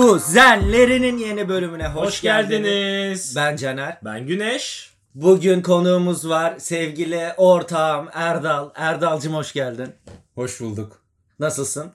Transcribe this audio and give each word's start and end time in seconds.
Kuzenlerinin 0.00 1.18
yeni 1.18 1.48
bölümüne 1.48 1.86
hoş, 1.88 2.06
Hoş 2.08 2.20
geldiniz. 2.20 2.62
geldiniz. 2.62 3.36
Ben 3.36 3.56
Caner. 3.56 3.98
Ben 4.04 4.26
Güneş. 4.26 4.90
Bugün 5.14 5.62
konuğumuz 5.62 6.28
var. 6.28 6.54
Sevgili 6.58 7.32
ortağım 7.36 8.08
Erdal. 8.12 8.70
Erdal'cım 8.74 9.34
hoş 9.34 9.52
geldin. 9.52 9.88
Hoş 10.34 10.60
bulduk. 10.60 11.02
Nasılsın? 11.38 11.92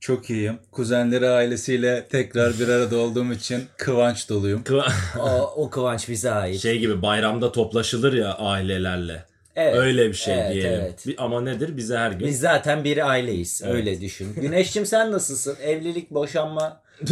Çok 0.00 0.30
iyiyim. 0.30 0.58
Kuzenleri 0.72 1.28
ailesiyle 1.28 2.06
tekrar 2.10 2.58
bir 2.58 2.68
arada 2.68 2.96
olduğum 2.96 3.32
için 3.32 3.64
kıvanç 3.76 4.28
doluyum. 4.28 4.62
Kıva- 4.62 4.92
O, 5.20 5.52
o 5.56 5.70
kıvanç 5.70 6.08
bize 6.08 6.30
ait. 6.30 6.60
şey 6.60 6.78
gibi 6.78 7.02
bayramda 7.02 7.52
toplaşılır 7.52 8.12
ya 8.12 8.34
ailelerle. 8.34 9.24
Evet. 9.56 9.76
Öyle 9.76 10.08
bir 10.08 10.14
şey 10.14 10.34
Evet, 10.40 10.52
diyelim. 10.54 10.80
evet. 10.80 11.04
Ama 11.18 11.40
nedir? 11.40 11.76
Bize 11.76 11.96
her 11.98 12.10
gün. 12.10 12.28
Biz 12.28 12.40
zaten 12.40 12.84
bir 12.84 13.08
aileyiz. 13.08 13.62
Evet. 13.64 13.74
Öyle 13.74 14.00
düşün. 14.00 14.34
Güneş'cim 14.34 14.86
sen 14.86 15.12
nasılsın? 15.12 15.56
Evlilik, 15.62 16.10
boşanma. 16.10 16.80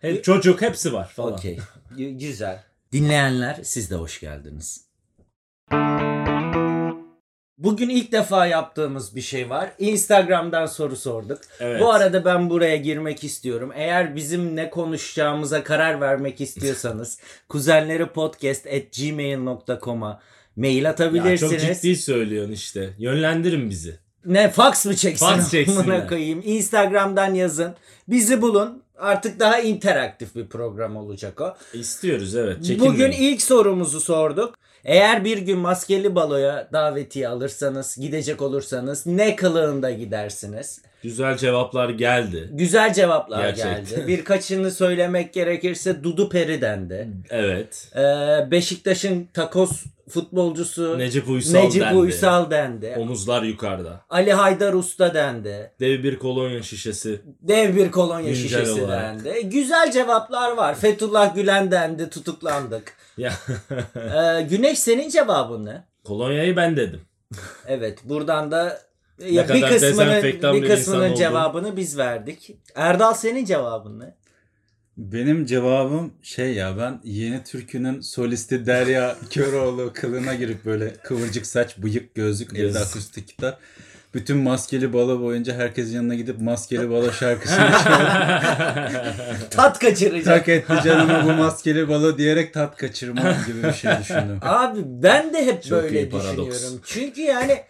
Hep 0.00 0.24
çocuk 0.24 0.62
hepsi 0.62 0.92
var 0.92 1.08
falan. 1.08 1.32
Okey. 1.32 1.58
Gü- 1.96 2.18
Güzel. 2.18 2.62
Dinleyenler 2.92 3.58
siz 3.62 3.90
de 3.90 3.94
hoş 3.94 4.20
geldiniz. 4.20 4.84
Bugün 7.58 7.88
ilk 7.88 8.12
defa 8.12 8.46
yaptığımız 8.46 9.16
bir 9.16 9.20
şey 9.20 9.50
var. 9.50 9.70
Instagram'dan 9.78 10.66
soru 10.66 10.96
sorduk. 10.96 11.40
Evet. 11.60 11.80
Bu 11.80 11.92
arada 11.92 12.24
ben 12.24 12.50
buraya 12.50 12.76
girmek 12.76 13.24
istiyorum. 13.24 13.72
Eğer 13.74 14.16
bizim 14.16 14.56
ne 14.56 14.70
konuşacağımıza 14.70 15.64
karar 15.64 16.00
vermek 16.00 16.40
istiyorsanız 16.40 17.18
kuzenleripodcast.gmail.com'a 17.48 20.20
mail 20.56 20.82
Ya 20.82 20.90
atabilirsiniz. 20.90 21.40
çok 21.40 21.60
ciddi 21.60 21.96
söylüyorsun 21.96 22.52
işte. 22.52 22.90
Yönlendirin 22.98 23.70
bizi. 23.70 23.98
Ne 24.26 24.50
fax 24.50 24.86
mı 24.86 24.96
çeksin? 24.96 25.26
Fax 25.26 25.50
çeksinler. 25.50 25.80
amına 25.80 26.06
koyayım. 26.06 26.42
Instagram'dan 26.44 27.34
yazın. 27.34 27.74
Bizi 28.08 28.42
bulun. 28.42 28.82
Artık 28.98 29.40
daha 29.40 29.58
interaktif 29.58 30.34
bir 30.34 30.46
program 30.46 30.96
olacak 30.96 31.40
o. 31.40 31.56
İstiyoruz 31.72 32.36
evet. 32.36 32.64
Çekinmeyin. 32.64 32.94
Bugün 32.94 33.10
ilk 33.12 33.42
sorumuzu 33.42 34.00
sorduk. 34.00 34.54
Eğer 34.84 35.24
bir 35.24 35.38
gün 35.38 35.58
maskeli 35.58 36.14
baloya 36.14 36.68
davetiye 36.72 37.28
alırsanız, 37.28 37.96
gidecek 37.96 38.42
olursanız 38.42 39.06
ne 39.06 39.36
kılığında 39.36 39.90
gidersiniz? 39.90 40.80
Güzel 41.02 41.36
cevaplar 41.36 41.88
geldi. 41.88 42.48
Güzel 42.52 42.94
cevaplar 42.94 43.40
Gerçekten. 43.44 43.84
geldi. 43.84 44.04
Birkaçını 44.06 44.70
söylemek 44.70 45.32
gerekirse 45.32 46.04
Dudu 46.04 46.28
Peri 46.28 46.60
dendi. 46.60 47.08
Evet. 47.30 47.88
Ee, 47.96 48.50
Beşiktaş'ın 48.50 49.28
takoz 49.34 49.84
futbolcusu 50.08 50.98
Necip 50.98 51.28
Uysal 51.28 51.60
Necip 51.60 51.82
dendi. 51.82 51.96
Uysal 51.96 52.50
dendi. 52.50 52.94
Omuzlar 52.98 53.42
yukarıda. 53.42 54.00
Ali 54.10 54.32
Haydar 54.32 54.72
Usta 54.72 55.14
dendi. 55.14 55.72
Dev 55.80 56.02
bir 56.02 56.18
kolonya 56.18 56.62
şişesi. 56.62 57.20
Dev 57.42 57.76
bir 57.76 57.90
kolonya 57.90 58.28
Güncel 58.32 58.42
şişesi 58.64 58.82
olarak. 58.84 59.24
dendi. 59.24 59.48
Güzel 59.48 59.92
cevaplar 59.92 60.52
var. 60.56 60.74
Fethullah 60.74 61.34
Gülen 61.34 61.70
dendi. 61.70 62.10
Tutuklandık. 62.10 62.92
Ya 63.18 63.32
Ee, 63.96 64.42
Güneş 64.50 64.78
senin 64.78 65.08
cevabın 65.08 65.66
ne? 65.66 65.84
kolonyayı 66.04 66.56
ben 66.56 66.76
dedim. 66.76 67.00
Evet 67.66 67.98
buradan 68.04 68.50
da 68.50 68.78
Ne 69.18 69.28
ya 69.30 69.48
bir 69.48 69.62
kısmının 69.62 70.22
bir 70.22 70.42
bir 70.62 70.68
kısmının 70.68 71.14
cevabını 71.14 71.76
biz 71.76 71.98
verdik. 71.98 72.50
Erdal 72.74 73.14
senin 73.14 73.44
cevabın 73.44 74.00
ne? 74.00 74.14
Benim 74.98 75.46
cevabım 75.46 76.12
şey 76.22 76.54
ya 76.54 76.78
ben 76.78 77.00
Yeni 77.04 77.44
Türkü'nün 77.44 78.00
solisti 78.00 78.66
Derya 78.66 79.16
Köroğlu 79.30 79.92
kılığına 79.94 80.34
girip 80.34 80.64
böyle 80.64 80.92
kıvırcık 80.94 81.46
saç, 81.46 81.78
bıyık, 81.78 82.14
gözlük, 82.14 82.52
Yes. 82.58 82.70
elde 82.76 82.78
akustik 82.78 83.28
gitar. 83.28 83.58
Bütün 84.14 84.36
maskeli 84.36 84.92
balo 84.92 85.20
boyunca 85.20 85.54
herkesin 85.54 85.94
yanına 85.96 86.14
gidip 86.14 86.40
maskeli 86.40 86.90
balo 86.90 87.12
şarkısını 87.12 87.70
çalıp 87.84 88.08
Tat 89.50 89.78
kaçıracak. 89.78 90.24
tak 90.24 90.48
etti 90.48 90.72
canıma 90.84 91.24
bu 91.24 91.32
maskeli 91.32 91.88
balo 91.88 92.18
diyerek 92.18 92.54
tat 92.54 92.76
kaçırma 92.76 93.36
gibi 93.46 93.62
bir 93.62 93.72
şey 93.72 93.90
düşündüm. 94.00 94.38
Abi 94.42 94.78
ben 94.84 95.32
de 95.34 95.46
hep 95.46 95.62
Çok 95.62 95.82
böyle 95.82 96.00
iyi 96.02 96.10
paradoks. 96.10 96.54
düşünüyorum. 96.56 96.80
Çünkü 96.86 97.20
yani 97.20 97.62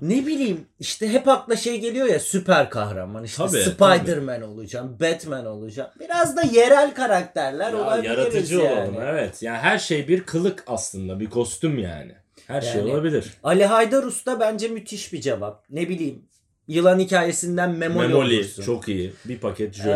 ne 0.00 0.26
bileyim 0.26 0.60
işte 0.80 1.08
hep 1.12 1.28
akla 1.28 1.56
şey 1.56 1.80
geliyor 1.80 2.06
ya 2.06 2.20
süper 2.20 2.70
kahraman 2.70 3.24
işte 3.24 3.36
Tabii, 3.36 3.60
Spider-Man 3.62 4.42
olacağım, 4.42 4.96
Batman 5.00 5.46
olacağım. 5.46 5.90
Biraz 6.00 6.36
da 6.36 6.42
yerel 6.42 6.94
karakterler 6.94 7.70
Ya, 7.72 7.76
olabiliriz 7.78 8.18
yaratıcı 8.18 8.54
yani. 8.54 8.68
olalım 8.68 8.96
evet. 9.02 9.42
Yani 9.42 9.58
her 9.58 9.78
şey 9.78 10.08
bir 10.08 10.22
kılık 10.22 10.64
aslında, 10.66 11.20
bir 11.20 11.30
kostüm 11.30 11.78
yani. 11.78 12.12
Her 12.46 12.60
şey 12.60 12.80
Yani- 12.80 12.92
olabilir. 12.92 13.32
Ali 13.42 13.64
Haydar 13.66 14.02
Usta 14.02 14.40
bence 14.40 14.68
müthiş 14.68 15.12
bir 15.12 15.20
cevap. 15.20 15.64
Ne 15.70 15.88
bileyim 15.88 16.22
yılan 16.68 16.98
hikayesinden 16.98 17.70
memoli, 17.70 18.08
Memoli 18.08 18.36
olursun. 18.38 18.62
çok 18.62 18.88
iyi. 18.88 19.12
Bir 19.24 19.38
paket 19.38 19.74
jöle. 19.74 19.90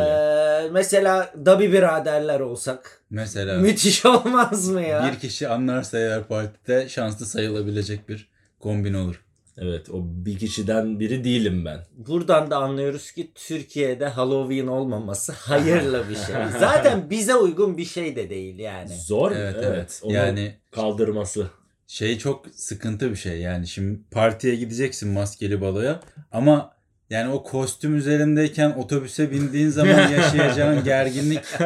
Ee, 0.66 0.68
mesela 0.70 1.32
Dabi 1.46 1.72
biraderler 1.72 2.40
olsak 2.40 3.02
Mesela 3.10 3.58
müthiş 3.58 4.06
olmaz 4.06 4.68
mı 4.68 4.80
ya? 4.82 5.10
bir 5.14 5.20
kişi 5.20 5.48
anlarsa 5.48 5.98
eğer 5.98 6.24
partide 6.24 6.88
şanslı 6.88 7.26
sayılabilecek 7.26 8.08
bir 8.08 8.30
kombin 8.60 8.94
olur. 8.94 9.24
Evet 9.58 9.90
o 9.90 9.94
bir 10.04 10.38
kişiden 10.38 11.00
biri 11.00 11.24
değilim 11.24 11.64
ben. 11.64 11.80
Buradan 11.96 12.50
da 12.50 12.56
anlıyoruz 12.56 13.12
ki 13.12 13.32
Türkiye'de 13.34 14.06
Halloween 14.06 14.66
olmaması 14.66 15.32
hayırlı 15.38 16.04
bir 16.08 16.14
şey. 16.14 16.34
Zaten 16.60 17.10
bize 17.10 17.34
uygun 17.34 17.76
bir 17.76 17.84
şey 17.84 18.16
de 18.16 18.30
değil 18.30 18.58
yani. 18.58 18.96
Zor 18.96 19.30
Evet, 19.32 19.54
evet. 19.58 19.66
evet. 19.68 20.00
Onu 20.04 20.12
Yani- 20.12 20.56
kaldırması. 20.70 21.46
şey 21.86 22.18
çok 22.18 22.46
sıkıntı 22.54 23.10
bir 23.10 23.16
şey 23.16 23.38
yani 23.40 23.66
şimdi 23.66 24.00
partiye 24.10 24.54
gideceksin 24.56 25.08
maskeli 25.08 25.60
baloya 25.60 26.00
ama 26.32 26.72
yani 27.12 27.32
o 27.32 27.42
kostüm 27.42 27.96
üzerindeyken 27.96 28.70
otobüse 28.70 29.30
bindiğin 29.30 29.68
zaman 29.68 30.08
yaşayacağın 30.08 30.84
gerginlik 30.84 31.40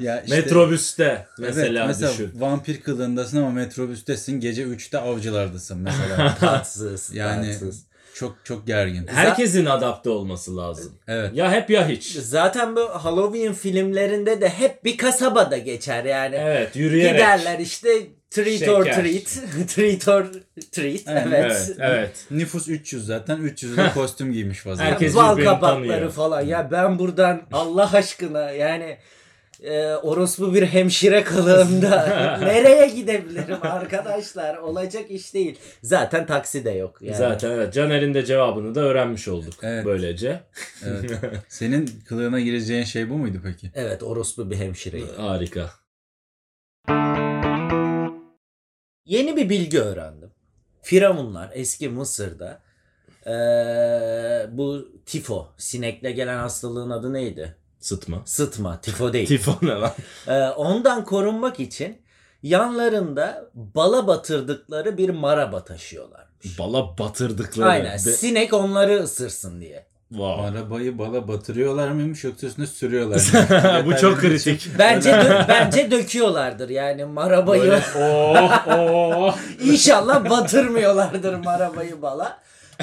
ya 0.00 0.20
işte, 0.24 0.36
Metrobüste 0.36 1.04
Evet, 1.04 1.26
mesela, 1.56 1.86
mesela 1.86 2.12
düşün. 2.12 2.30
vampir 2.34 2.80
kılığındasın 2.80 3.38
ama 3.38 3.50
metrobüstesin 3.50 4.40
gece 4.40 4.62
3'te 4.62 4.98
avcılardasın 4.98 5.78
mesela 5.78 6.34
Tatsız, 6.40 7.14
Yani- 7.14 7.46
tatsız. 7.52 7.82
çok 8.14 8.36
çok 8.44 8.66
gergin 8.66 9.06
Herkesin 9.06 9.66
adapte 9.66 10.10
olması 10.10 10.56
lazım. 10.56 10.92
evet 11.08 11.30
Ya 11.34 11.52
hep 11.52 11.70
ya 11.70 11.88
hiç. 11.88 12.12
Zaten 12.12 12.76
bu 12.76 12.80
Halloween 12.80 13.52
filmlerinde 13.52 14.40
de 14.40 14.48
hep 14.48 14.84
bir 14.84 14.96
kasabada 14.96 15.58
geçer 15.58 16.04
yani. 16.04 16.36
Evet 16.38 16.76
yürüyerek. 16.76 17.12
Giderler 17.14 17.58
işte 17.58 17.88
treat 18.30 18.68
or 18.68 18.84
Şeker. 18.84 19.02
treat. 19.02 19.26
treat 19.68 20.08
or 20.08 20.26
treat. 20.72 21.00
Evet, 21.06 21.26
Evet. 21.34 21.76
Evet, 21.78 22.26
nüfus 22.30 22.68
300 22.68 23.06
zaten 23.06 23.36
300'ü 23.38 23.76
de 23.76 23.90
kostüm 23.94 24.32
giymiş 24.32 24.66
vaziyette. 24.66 24.92
Herkes 24.92 25.14
Bal 25.16 25.36
kabakları 25.36 25.60
tanıyor. 25.90 26.10
falan. 26.10 26.40
Ya 26.40 26.68
ben 26.70 26.98
buradan 26.98 27.42
Allah 27.52 27.90
aşkına 27.92 28.50
yani 28.50 28.96
e, 29.62 29.86
orospu 29.94 30.54
bir 30.54 30.66
hemşire 30.66 31.24
kılığında 31.24 32.06
nereye 32.42 32.88
gidebilirim 32.88 33.56
arkadaşlar? 33.62 34.56
Olacak 34.56 35.10
iş 35.10 35.34
değil. 35.34 35.58
Zaten 35.82 36.26
taksi 36.26 36.64
de 36.64 36.70
yok. 36.70 36.98
Yani. 37.02 37.16
Zaten 37.16 37.50
evet. 37.50 37.74
Caner'in 37.74 38.14
de 38.14 38.24
cevabını 38.24 38.74
da 38.74 38.80
öğrenmiş 38.80 39.28
olduk 39.28 39.54
Evet. 39.62 39.84
böylece. 39.84 40.40
Evet. 40.86 41.10
Senin 41.48 41.90
kılığına 42.08 42.40
gireceğin 42.40 42.84
şey 42.84 43.10
bu 43.10 43.14
muydu 43.18 43.38
peki? 43.44 43.70
Evet 43.74 44.02
orospu 44.02 44.50
bir 44.50 44.56
hemşireyim. 44.56 45.08
Harika. 45.16 45.70
Yeni 49.08 49.36
bir 49.36 49.48
bilgi 49.48 49.80
öğrendim. 49.80 50.30
Firavunlar 50.82 51.50
eski 51.54 51.88
Mısır'da 51.88 52.60
eee, 53.26 54.46
bu 54.52 54.88
tifo, 55.06 55.48
sinekle 55.56 56.12
gelen 56.12 56.38
hastalığın 56.38 56.90
adı 56.90 57.12
neydi? 57.12 57.56
Sıtma. 57.80 58.22
Sıtma, 58.24 58.80
tifo 58.80 59.12
değil. 59.12 59.26
Tifo 59.28 59.58
ne 59.62 59.72
lan? 59.72 59.92
Eee, 60.28 60.48
ondan 60.56 61.04
korunmak 61.04 61.60
için 61.60 62.02
yanlarında 62.42 63.50
bala 63.54 64.06
batırdıkları 64.06 64.98
bir 64.98 65.08
maraba 65.08 65.64
taşıyorlarmış. 65.64 66.58
Bala 66.58 66.98
batırdıkları. 66.98 67.68
Aynen. 67.68 67.92
Be- 67.92 67.98
Sinek 67.98 68.52
onları 68.52 69.02
ısırsın 69.02 69.60
diye. 69.60 69.86
Wow. 70.08 70.42
Arabayı 70.46 70.98
bala 70.98 71.28
batırıyorlar 71.28 71.88
mıymış 71.90 72.24
yoksa 72.24 72.46
üstüne 72.46 72.66
sürüyorlar 72.66 73.16
mı? 73.80 73.86
Bu 73.86 73.96
çok 73.96 74.18
kritik. 74.20 74.68
Bence 74.78 75.10
dö- 75.10 75.48
bence 75.48 75.90
döküyorlardır 75.90 76.68
yani 76.68 77.04
marabayı. 77.04 77.62
Böyle, 77.62 77.82
oh 77.98 78.66
oh. 78.68 79.38
İnşallah 79.64 80.30
batırmıyorlardır 80.30 81.34
marabayı 81.34 82.02
bala. 82.02 82.38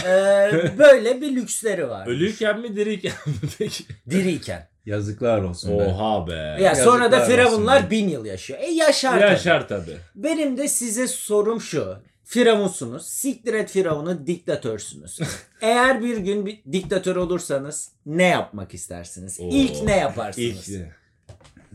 Eee, 0.05 0.71
böyle 0.77 1.21
bir 1.21 1.35
lüksleri 1.35 1.89
var. 1.89 2.07
Ölüyken 2.07 2.59
mi 2.59 2.75
diriyken 2.75 3.13
mi 3.25 3.33
peki? 3.57 3.83
Diriyken. 4.09 4.67
Yazıklar 4.85 5.41
olsun 5.41 5.79
be. 5.79 5.83
Oha 5.83 6.27
be. 6.27 6.57
Ya 6.63 6.75
sonra 6.75 7.11
da 7.11 7.19
firavunlar 7.25 7.89
bin 7.89 8.09
yıl 8.09 8.25
yaşıyor. 8.25 8.59
E 8.61 8.71
yaşar. 8.71 9.11
tabii. 9.11 9.21
Yaşar 9.31 9.67
tabi. 9.67 9.91
Benim 10.15 10.57
de 10.57 10.67
size 10.67 11.07
sorum 11.07 11.61
şu. 11.61 11.97
Firavunsunuz. 12.25 13.05
Siktir 13.07 13.53
et 13.53 13.69
firavunu 13.71 14.27
diktatörsünüz. 14.27 15.19
Eğer 15.61 16.03
bir 16.03 16.17
gün 16.17 16.45
bir 16.45 16.59
diktatör 16.71 17.15
olursanız 17.15 17.89
ne 18.05 18.23
yapmak 18.23 18.73
istersiniz? 18.73 19.39
Oo. 19.39 19.49
İlk 19.51 19.83
ne 19.83 19.97
yaparsınız? 19.97 20.69
İlk 20.69 20.85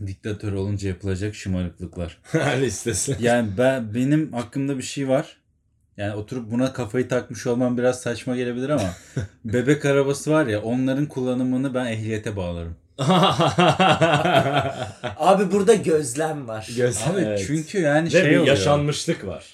Diktatör 0.07 0.53
olunca 0.53 0.89
yapılacak 0.89 1.35
şımarıklıklar. 1.35 2.17
listesi. 2.61 3.15
Yani 3.19 3.49
ben 3.57 3.93
benim 3.93 4.33
hakkımda 4.33 4.77
bir 4.77 4.83
şey 4.83 5.09
var. 5.09 5.37
Yani 5.97 6.13
oturup 6.15 6.51
buna 6.51 6.73
kafayı 6.73 7.07
takmış 7.07 7.47
olmam 7.47 7.77
biraz 7.77 8.01
saçma 8.01 8.35
gelebilir 8.35 8.69
ama 8.69 8.89
bebek 9.45 9.85
arabası 9.85 10.31
var 10.31 10.45
ya 10.47 10.61
onların 10.61 11.05
kullanımını 11.05 11.73
ben 11.73 11.85
ehliyete 11.85 12.35
bağlarım. 12.35 12.75
Abi 15.17 15.51
burada 15.51 15.73
gözlem 15.73 16.47
var. 16.47 16.67
Göz- 16.77 17.07
Abi 17.07 17.21
evet. 17.21 17.43
çünkü 17.47 17.79
yani 17.79 18.05
Ve 18.05 18.09
şey 18.09 18.21
bir 18.23 18.27
oluyor. 18.27 18.45
yaşanmışlık 18.45 19.27
var. 19.27 19.45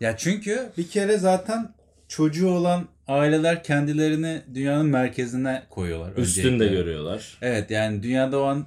Ya 0.00 0.16
çünkü 0.16 0.68
bir 0.78 0.88
kere 0.88 1.18
zaten 1.18 1.74
çocuğu 2.08 2.48
olan 2.48 2.88
aileler 3.08 3.64
kendilerini 3.64 4.42
dünyanın 4.54 4.86
merkezine 4.86 5.62
koyuyorlar. 5.70 6.16
Üstünde 6.16 6.54
öncelikle. 6.54 6.76
görüyorlar. 6.76 7.38
Evet 7.42 7.70
yani 7.70 8.02
dünyada 8.02 8.40
o 8.40 8.42
an 8.42 8.66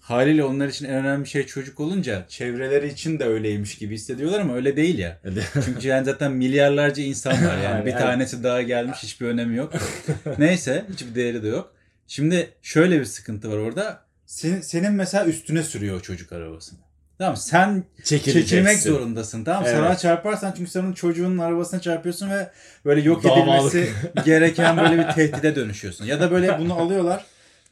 haliyle 0.00 0.44
onlar 0.44 0.68
için 0.68 0.84
en 0.84 0.94
önemli 0.94 1.26
şey 1.26 1.46
çocuk 1.46 1.80
olunca 1.80 2.24
çevreleri 2.28 2.88
için 2.88 3.18
de 3.18 3.24
öyleymiş 3.24 3.78
gibi 3.78 3.94
hissediyorlar 3.94 4.40
ama 4.40 4.54
öyle 4.54 4.76
değil 4.76 4.98
ya. 4.98 5.18
Çünkü 5.64 5.88
yani 5.88 6.04
zaten 6.04 6.32
milyarlarca 6.32 7.02
insan 7.02 7.46
var 7.46 7.58
yani. 7.64 7.86
bir 7.86 7.92
tanesi 7.92 8.42
daha 8.44 8.62
gelmiş 8.62 8.98
hiçbir 9.02 9.26
önemi 9.26 9.56
yok. 9.56 9.72
Neyse 10.38 10.84
hiçbir 10.92 11.14
değeri 11.14 11.42
de 11.42 11.48
yok. 11.48 11.72
Şimdi 12.06 12.50
şöyle 12.62 13.00
bir 13.00 13.04
sıkıntı 13.04 13.50
var 13.50 13.56
orada. 13.56 14.06
Senin, 14.26 14.60
senin 14.60 14.92
mesela 14.92 15.26
üstüne 15.26 15.62
sürüyor 15.62 15.96
o 15.96 16.00
çocuk 16.00 16.32
arabasını. 16.32 16.78
Tamam 17.18 17.36
sen 17.36 17.84
çekilmek 18.04 18.78
zorundasın 18.78 19.44
tamam? 19.44 19.62
Evet. 19.66 19.76
Sana 19.76 19.96
çarparsan 19.96 20.52
çünkü 20.56 20.70
senin 20.70 20.92
çocuğunun 20.92 21.38
arabasına 21.38 21.80
çarpıyorsun 21.80 22.30
ve 22.30 22.50
böyle 22.84 23.00
yok 23.00 23.24
Davalık. 23.24 23.74
edilmesi 23.74 23.92
gereken 24.24 24.76
böyle 24.76 24.98
bir 24.98 25.12
tehdide 25.12 25.56
dönüşüyorsun. 25.56 26.04
Ya 26.04 26.20
da 26.20 26.30
böyle 26.30 26.58
bunu 26.58 26.74
alıyorlar 26.78 27.24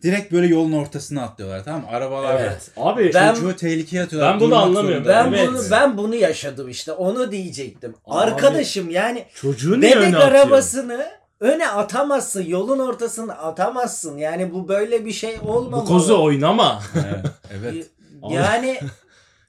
direkt 0.03 0.33
böyle 0.33 0.47
yolun 0.47 0.73
ortasına 0.73 1.23
atlıyorlar 1.23 1.65
tamam 1.65 1.81
mı? 1.81 1.87
Arabalar 1.91 2.41
Evet. 2.41 2.71
Abi 2.77 3.11
Ben- 3.15 3.35
çocuğu 3.35 3.57
tehlikeye 3.57 4.03
atıyorlar. 4.03 4.33
Ben 4.35 4.41
bunu 4.41 4.57
anlamıyorum. 4.57 5.05
Ben 5.09 5.29
Evet. 5.29 5.49
bunu 5.49 5.61
ben 5.71 5.97
bunu 5.99 6.15
yaşadım 6.15 6.69
işte. 6.69 6.93
Onu 6.93 7.31
diyecektim. 7.33 7.95
Abi- 8.07 8.19
Arkadaşım 8.21 8.91
yani 8.91 9.25
çocuğu 9.35 9.81
niye 9.81 9.97
bebek 9.97 10.07
atıyor? 10.15 10.23
arabasını 10.23 11.07
öne 11.41 11.69
atamazsın. 11.69 12.43
Yolun 12.47 12.79
ortasına 12.79 13.33
atamazsın. 13.33 14.17
Yani 14.19 14.53
bu 14.55 14.69
böyle 14.69 15.05
bir 15.05 15.13
şey 15.13 15.39
olmamalı. 15.47 15.83
Bu 15.83 15.89
kozu 15.89 16.23
oynama. 16.23 16.83
Evet. 16.95 17.27
evet. 17.61 17.87
Yani. 18.31 18.79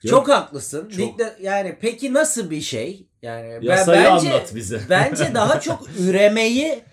çok 0.09 0.29
haklısın. 0.29 0.89
Çok. 0.89 0.99
Dikte- 0.99 1.35
yani 1.41 1.77
peki 1.81 2.13
nasıl 2.13 2.49
bir 2.49 2.61
şey? 2.61 3.07
Yani 3.21 3.59
ben- 3.67 3.87
bence 3.87 4.07
anlat 4.09 4.55
bize. 4.55 4.79
bence 4.89 5.33
daha 5.33 5.59
çok 5.59 5.87
üremeyi 5.99 6.83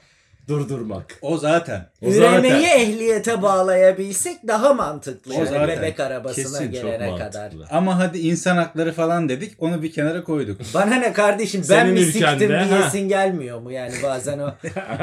Durdurmak. 0.48 1.18
O 1.22 1.36
zaten. 1.38 1.90
O 2.02 2.06
üremeyi 2.10 2.54
zaten- 2.54 2.80
ehliyete 2.80 3.42
bağlayabilsek 3.42 4.48
daha 4.48 4.74
mantıklı. 4.74 5.34
O 5.34 5.38
yani 5.38 5.48
zaten. 5.48 5.68
bebek 5.68 6.00
arabasına 6.00 6.58
Kesin, 6.58 6.72
gelene 6.72 7.08
Çok 7.08 7.18
kadar. 7.18 7.42
mantıklı. 7.42 7.66
Ama 7.70 7.98
hadi 7.98 8.18
insan 8.18 8.56
hakları 8.56 8.92
falan 8.92 9.28
dedik. 9.28 9.52
Onu 9.58 9.82
bir 9.82 9.92
kenara 9.92 10.24
koyduk. 10.24 10.60
Bana 10.74 10.94
ne 10.94 11.12
kardeşim 11.12 11.60
ben 11.60 11.66
Senin 11.66 11.92
mi 11.94 12.00
ülkende, 12.00 12.38
siktim 12.38 12.56
ha. 12.56 12.68
diyesin 12.68 13.08
gelmiyor 13.08 13.60
mu 13.60 13.72
yani 13.72 13.94
bazen 14.02 14.38
o 14.38 14.54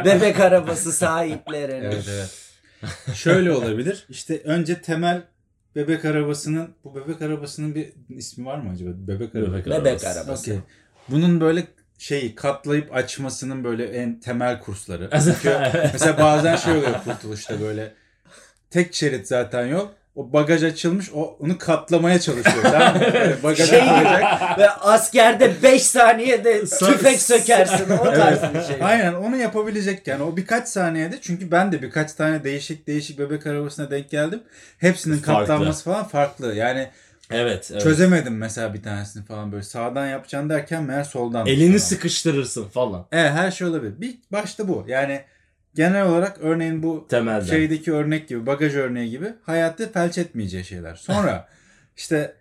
bebek 0.06 0.40
arabası 0.40 0.92
sahiplerinin. 0.92 1.82
Evet 1.92 2.06
evet. 2.10 2.30
Şöyle 3.16 3.52
olabilir. 3.52 4.06
İşte 4.10 4.42
önce 4.44 4.82
temel 4.82 5.22
bebek 5.76 6.06
arabasının 6.06 6.70
bu 6.84 6.96
bebek 6.96 7.22
arabasının 7.22 7.76
bir 7.76 7.94
ismi 8.10 8.46
var 8.46 8.58
mı 8.58 8.72
acaba? 8.72 8.90
Bebek 8.96 9.36
arabası. 9.36 9.54
Bebek 9.54 9.86
Bebek 9.86 10.04
arabası. 10.04 10.52
Okey. 10.52 10.60
Bunun 11.10 11.42
böyle 11.42 11.68
şeyi 11.98 12.36
katlayıp 12.36 12.96
açmasının 12.96 13.64
böyle 13.64 13.86
en 13.86 14.20
temel 14.20 14.60
kursları. 14.60 15.10
Çünkü 15.24 15.58
mesela 15.94 16.18
bazen 16.18 16.56
şey 16.56 16.78
oluyor 16.78 17.04
kurtuluşta 17.04 17.62
böyle 17.62 17.94
tek 18.70 18.94
şerit 18.96 19.28
zaten 19.28 19.66
yol. 19.66 19.88
O 20.16 20.34
bagaj 20.34 20.64
açılmış 20.64 21.10
o 21.14 21.38
onu 21.40 21.58
katlamaya 21.58 22.20
çalışıyor. 22.20 22.64
tamam 22.64 22.94
mı? 22.98 23.02
Böyle 23.14 23.44
bagaja 23.44 23.66
Şey 23.66 23.80
koyacak. 23.80 24.60
ve 24.60 24.70
askerde 24.70 25.64
5 25.64 25.84
saniyede 25.84 26.62
tüfek 26.66 27.22
sökersin 27.22 27.90
o 27.98 28.04
tarz 28.04 28.40
bir 28.54 28.62
şey. 28.62 28.76
Aynen 28.82 29.14
onu 29.14 29.38
yapabilecek 29.38 30.08
yani 30.08 30.24
o 30.24 30.38
birkaç 30.38 30.68
saniyede 30.68 31.18
çünkü 31.22 31.52
ben 31.52 31.72
de 31.72 31.82
birkaç 31.82 32.14
tane 32.14 32.44
değişik 32.44 32.88
değişik 32.88 33.20
bebek 33.20 33.48
arabasına 33.48 33.92
denk 33.92 34.10
geldim. 34.10 34.44
Hepsinin 34.78 35.18
Farklı. 35.18 35.46
katlanması 35.48 35.84
falan 35.84 36.08
farklı. 36.08 36.56
Yani 36.56 36.90
Evet. 37.32 37.70
evet. 37.72 37.82
çözemedim 37.82 38.38
mesela 38.38 38.74
bir 38.74 38.84
tanesini 38.84 39.26
falan 39.26 39.52
böyle 39.52 39.64
sağdan 39.64 40.08
yapacaksın 40.08 40.50
derken 40.50 40.84
meğer 40.84 41.04
soldan. 41.04 41.48
Elini 41.48 41.68
falan. 41.68 41.78
sıkıştırırsın 41.78 42.68
falan. 42.70 43.06
Evet 43.12 43.32
her 43.32 43.52
şey 43.52 43.68
olabilir. 43.68 43.94
Bir 44.02 44.16
başta 44.32 44.68
bu. 44.68 44.86
Yani 44.88 45.22
genel 45.76 46.06
olarak 46.06 46.38
örneğin 46.42 46.84
bu 46.84 47.08
Temelden. 47.10 47.46
şeydeki 47.46 47.94
örnek 47.94 48.28
gibi 48.28 48.46
bagaj 48.46 48.76
örneği 48.76 49.10
gibi 49.10 49.34
hayatta 49.44 49.88
felç 49.92 50.18
etmeyeceği 50.18 50.64
şeyler. 50.64 50.96
Sonra 50.96 51.48
işte 51.98 52.36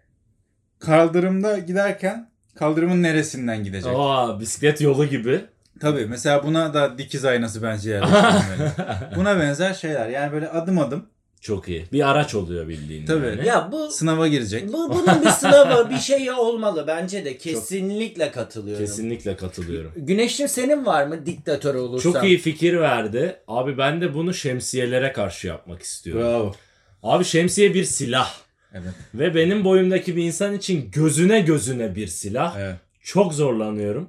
kaldırımda 0.79 1.59
giderken 1.59 2.31
kaldırımın 2.55 3.03
neresinden 3.03 3.65
gidecek? 3.65 3.93
Aa, 3.97 4.41
bisiklet 4.41 4.81
yolu 4.81 5.07
gibi. 5.07 5.45
Tabii 5.81 6.07
mesela 6.07 6.45
buna 6.45 6.75
da 6.75 6.99
dikiz 6.99 7.25
aynası 7.25 7.63
bence 7.63 7.91
yerleştirilmeli. 7.91 8.71
buna 9.17 9.41
benzer 9.41 9.75
şeyler. 9.75 10.09
Yani 10.09 10.33
böyle 10.33 10.49
adım 10.49 10.79
adım 10.79 11.07
Çok 11.41 11.69
iyi. 11.69 11.85
Bir 11.93 12.11
araç 12.11 12.35
oluyor 12.35 12.69
bildiğin. 12.69 13.07
Tabii. 13.07 13.27
Yani. 13.27 13.47
Ya 13.47 13.69
bu 13.73 13.91
sınava 13.91 14.29
girecek. 14.29 14.73
bu 14.73 14.91
bunun 14.95 15.23
bir 15.23 15.29
sınavı 15.31 15.91
bir 15.95 15.99
şey 15.99 16.31
olmalı 16.31 16.85
bence 16.87 17.25
de 17.25 17.37
kesinlikle 17.37 18.31
katılıyorum. 18.31 18.87
Kesinlikle 18.87 19.37
katılıyorum. 19.37 19.93
Güneş'im 19.97 20.49
senin 20.49 20.87
var 20.87 21.07
mı 21.07 21.27
diktatör 21.27 21.75
olursan? 21.75 22.13
Çok 22.13 22.25
iyi 22.25 22.39
fikir 22.39 22.79
verdi. 22.81 23.37
Abi 23.49 23.79
ben 23.79 24.01
de 24.01 24.15
bunu 24.15 24.35
şemsiyelere 24.35 25.13
karşı 25.13 25.47
yapmak 25.47 25.83
istiyorum. 25.83 26.23
Bravo. 26.23 26.55
Abi 27.03 27.25
şemsiye 27.25 27.75
bir 27.75 27.85
silah. 27.85 28.35
Evet. 28.73 28.93
Ve 29.15 29.35
benim 29.35 29.65
boyumdaki 29.65 30.17
bir 30.17 30.23
insan 30.23 30.55
için 30.55 30.91
gözüne 30.91 31.41
gözüne 31.41 31.95
bir 31.95 32.07
silah. 32.07 32.57
Evet. 32.59 32.77
Çok 33.03 33.35
zorlanıyorum. 33.35 34.09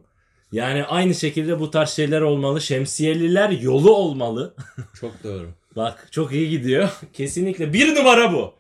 Yani 0.52 0.84
aynı 0.84 1.16
şekilde 1.16 1.60
bu 1.60 1.72
tarz 1.72 1.90
şeyler 1.90 2.22
olmalı. 2.22 2.62
Şemsiyeliler 2.62 3.50
yolu 3.50 3.96
olmalı. 3.96 4.54
Çok 5.00 5.24
doğru. 5.24 5.50
Bak 5.76 6.08
çok 6.12 6.32
iyi 6.34 6.50
gidiyor. 6.50 6.90
Kesinlikle 7.14 7.74
bir 7.74 7.96
numara 7.96 8.34
bu. 8.34 8.54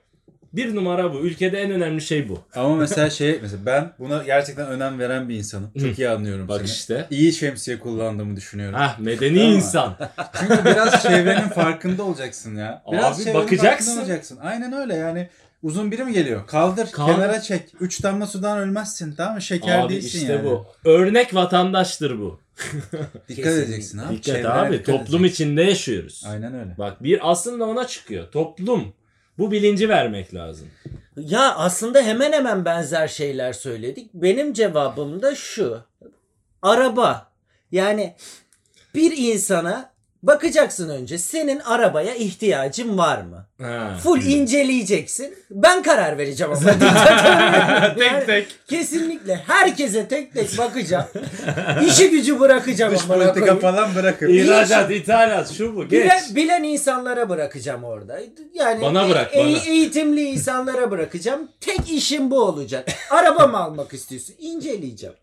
Bir 0.53 0.75
numara 0.75 1.13
bu. 1.13 1.19
Ülkede 1.19 1.61
en 1.61 1.71
önemli 1.71 2.01
şey 2.01 2.29
bu. 2.29 2.39
Ama 2.55 2.75
mesela 2.75 3.09
şey 3.09 3.39
mesela 3.41 3.65
ben 3.65 3.93
buna 3.99 4.23
gerçekten 4.23 4.67
önem 4.67 4.99
veren 4.99 5.29
bir 5.29 5.35
insanım. 5.35 5.71
Çok 5.79 5.99
iyi 5.99 6.09
anlıyorum 6.09 6.47
Bak 6.47 6.57
seni. 6.57 6.67
işte. 6.67 7.07
İyi 7.09 7.33
şemsiye 7.33 7.79
kullandığımı 7.79 8.35
düşünüyorum. 8.35 8.75
Hah 8.79 8.99
medeni 8.99 9.39
insan. 9.39 9.95
Çünkü 10.39 10.65
biraz 10.65 11.03
çevrenin 11.03 11.47
farkında 11.49 12.03
olacaksın 12.03 12.55
ya. 12.55 12.83
Biraz 12.91 13.17
Abi 13.17 13.23
çevrenin 13.23 13.41
bakacaksın. 13.45 13.85
farkında 13.85 14.01
olacaksın. 14.01 14.39
Aynen 14.41 14.73
öyle 14.73 14.95
yani. 14.95 15.29
Uzun 15.63 15.91
biri 15.91 16.03
mi 16.03 16.13
geliyor? 16.13 16.47
Kaldır, 16.47 16.91
Kaldır. 16.91 17.13
kenara 17.13 17.41
çek. 17.41 17.69
Üç 17.79 18.03
damla 18.03 18.27
sudan 18.27 18.57
ölmezsin 18.57 19.15
tamam 19.15 19.33
mı? 19.35 19.41
Şeker 19.41 19.79
Abi 19.79 19.93
değilsin 19.93 20.19
işte 20.19 20.33
yani. 20.33 20.43
bu. 20.45 20.65
Örnek 20.85 21.35
vatandaştır 21.35 22.19
bu. 22.19 22.39
Dikkat 23.29 23.53
edeceksin 23.53 23.97
abi. 23.97 24.11
Dikkat 24.13 24.23
Çevrene 24.25 24.47
abi. 24.47 24.73
dikkat 24.73 24.85
Toplum 24.85 25.19
edeceksin. 25.25 25.45
içinde 25.45 25.63
yaşıyoruz. 25.63 26.23
Aynen 26.27 26.53
öyle. 26.59 26.75
Bak 26.77 27.03
bir 27.03 27.31
aslında 27.31 27.65
ona 27.65 27.87
çıkıyor. 27.87 28.31
Toplum. 28.31 28.93
Bu 29.37 29.51
bilinci 29.51 29.89
vermek 29.89 30.33
lazım. 30.33 30.67
Ya 31.17 31.55
aslında 31.55 32.01
hemen 32.01 32.31
hemen 32.31 32.65
benzer 32.65 33.07
şeyler 33.07 33.53
söyledik. 33.53 34.13
Benim 34.13 34.53
cevabım 34.53 35.21
da 35.21 35.35
şu. 35.35 35.83
Araba. 36.61 37.31
Yani 37.71 38.15
bir 38.95 39.17
insana 39.17 39.93
bakacaksın 40.23 40.89
önce 40.89 41.17
senin 41.17 41.59
arabaya 41.59 42.15
ihtiyacın 42.15 42.97
var 42.97 43.21
mı? 43.21 43.45
Ha. 43.61 43.97
Full 44.03 44.21
inceleyeceksin. 44.21 45.35
Ben 45.51 45.83
karar 45.83 46.17
vereceğim 46.17 46.53
ama. 46.53 46.71
Tek 47.97 48.25
tek. 48.25 48.47
Kesinlikle 48.67 49.35
herkese 49.47 50.07
tek 50.07 50.33
tek 50.33 50.57
bakacağım. 50.57 51.05
İşi 51.87 52.09
gücü 52.09 52.39
bırakacağım. 52.39 52.93
Dış 52.95 53.05
politika 53.07 53.33
koyayım. 53.39 53.59
falan 53.59 53.95
bırakın. 53.95 54.27
İhracat, 54.29 54.91
ithalat, 54.91 55.51
şu 55.51 55.75
bu. 55.75 55.87
Geç. 55.87 56.03
Bilen, 56.03 56.21
bilen 56.35 56.63
insanlara 56.63 57.29
bırakacağım 57.29 57.83
orada. 57.83 58.19
Yani 58.53 58.81
Bana 58.81 59.09
bırak, 59.09 59.35
e- 59.35 59.39
bana. 59.39 59.57
eğitimli 59.67 60.23
insanlara 60.23 60.91
bırakacağım. 60.91 61.47
Tek 61.61 61.91
işim 61.91 62.31
bu 62.31 62.41
olacak. 62.41 62.89
Araba 63.09 63.47
mı 63.47 63.57
almak 63.57 63.93
istiyorsun? 63.93 64.35
İnceleyeceğim. 64.39 65.15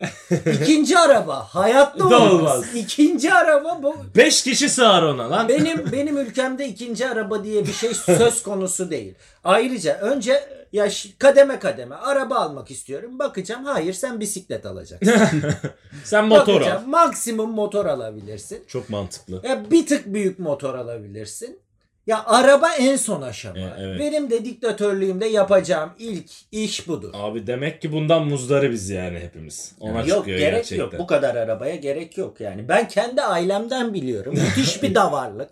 İkinci 0.61 0.97
araba 0.99 1.35
hayatta 1.39 1.99
Da 1.99 2.19
olmaz. 2.19 2.31
olmaz. 2.33 2.65
İkinci 2.75 3.33
araba 3.33 3.79
bu. 3.83 3.95
Beş 4.15 4.43
kişi 4.43 4.69
sığar 4.87 5.03
ona 5.03 5.29
lan. 5.29 5.49
Benim 5.49 5.91
benim 5.91 6.17
ülkemde 6.17 6.67
ikinci 6.67 7.07
araba 7.07 7.43
diye 7.43 7.65
bir 7.65 7.73
şey 7.73 7.93
söz 7.93 8.43
konusu 8.43 8.91
değil. 8.91 9.15
Ayrıca 9.43 9.97
önce 9.99 10.49
ya 10.73 10.89
kademe 11.19 11.59
kademe 11.59 11.95
araba 11.95 12.35
almak 12.35 12.71
istiyorum. 12.71 13.19
Bakacağım 13.19 13.65
hayır 13.65 13.93
sen 13.93 14.19
bisiklet 14.19 14.65
alacaksın. 14.65 15.13
Sen 16.03 16.25
motor 16.25 16.53
al. 16.53 16.55
Bakacağım 16.55 16.89
maksimum 16.89 17.51
motor 17.51 17.85
alabilirsin. 17.85 18.63
Çok 18.67 18.89
mantıklı. 18.89 19.41
Ya 19.43 19.71
bir 19.71 19.87
tık 19.87 20.05
büyük 20.05 20.39
motor 20.39 20.73
alabilirsin. 20.75 21.59
Ya 22.07 22.23
araba 22.25 22.73
en 22.73 22.95
son 22.95 23.21
aşama. 23.21 23.57
E, 23.57 23.73
evet. 23.79 23.99
Benim 23.99 24.29
de 24.29 24.45
diktatörlüğümde 24.45 25.25
yapacağım 25.25 25.89
ilk 25.99 26.29
iş 26.51 26.87
budur. 26.87 27.09
Abi 27.13 27.47
demek 27.47 27.81
ki 27.81 27.91
bundan 27.91 28.27
muzdaribiz 28.27 28.89
yani 28.89 29.19
hepimiz. 29.19 29.71
Ona 29.79 29.99
yok 29.99 30.17
çıkıyor 30.17 30.39
gerek 30.39 30.53
gerçekten. 30.53 30.83
yok. 30.85 30.93
Bu 30.99 31.07
kadar 31.07 31.35
arabaya 31.35 31.75
gerek 31.75 32.17
yok 32.17 32.41
yani. 32.41 32.67
Ben 32.67 32.87
kendi 32.87 33.21
ailemden 33.21 33.93
biliyorum. 33.93 34.33
Müthiş 34.33 34.83
bir 34.83 34.95
davarlık. 34.95 35.49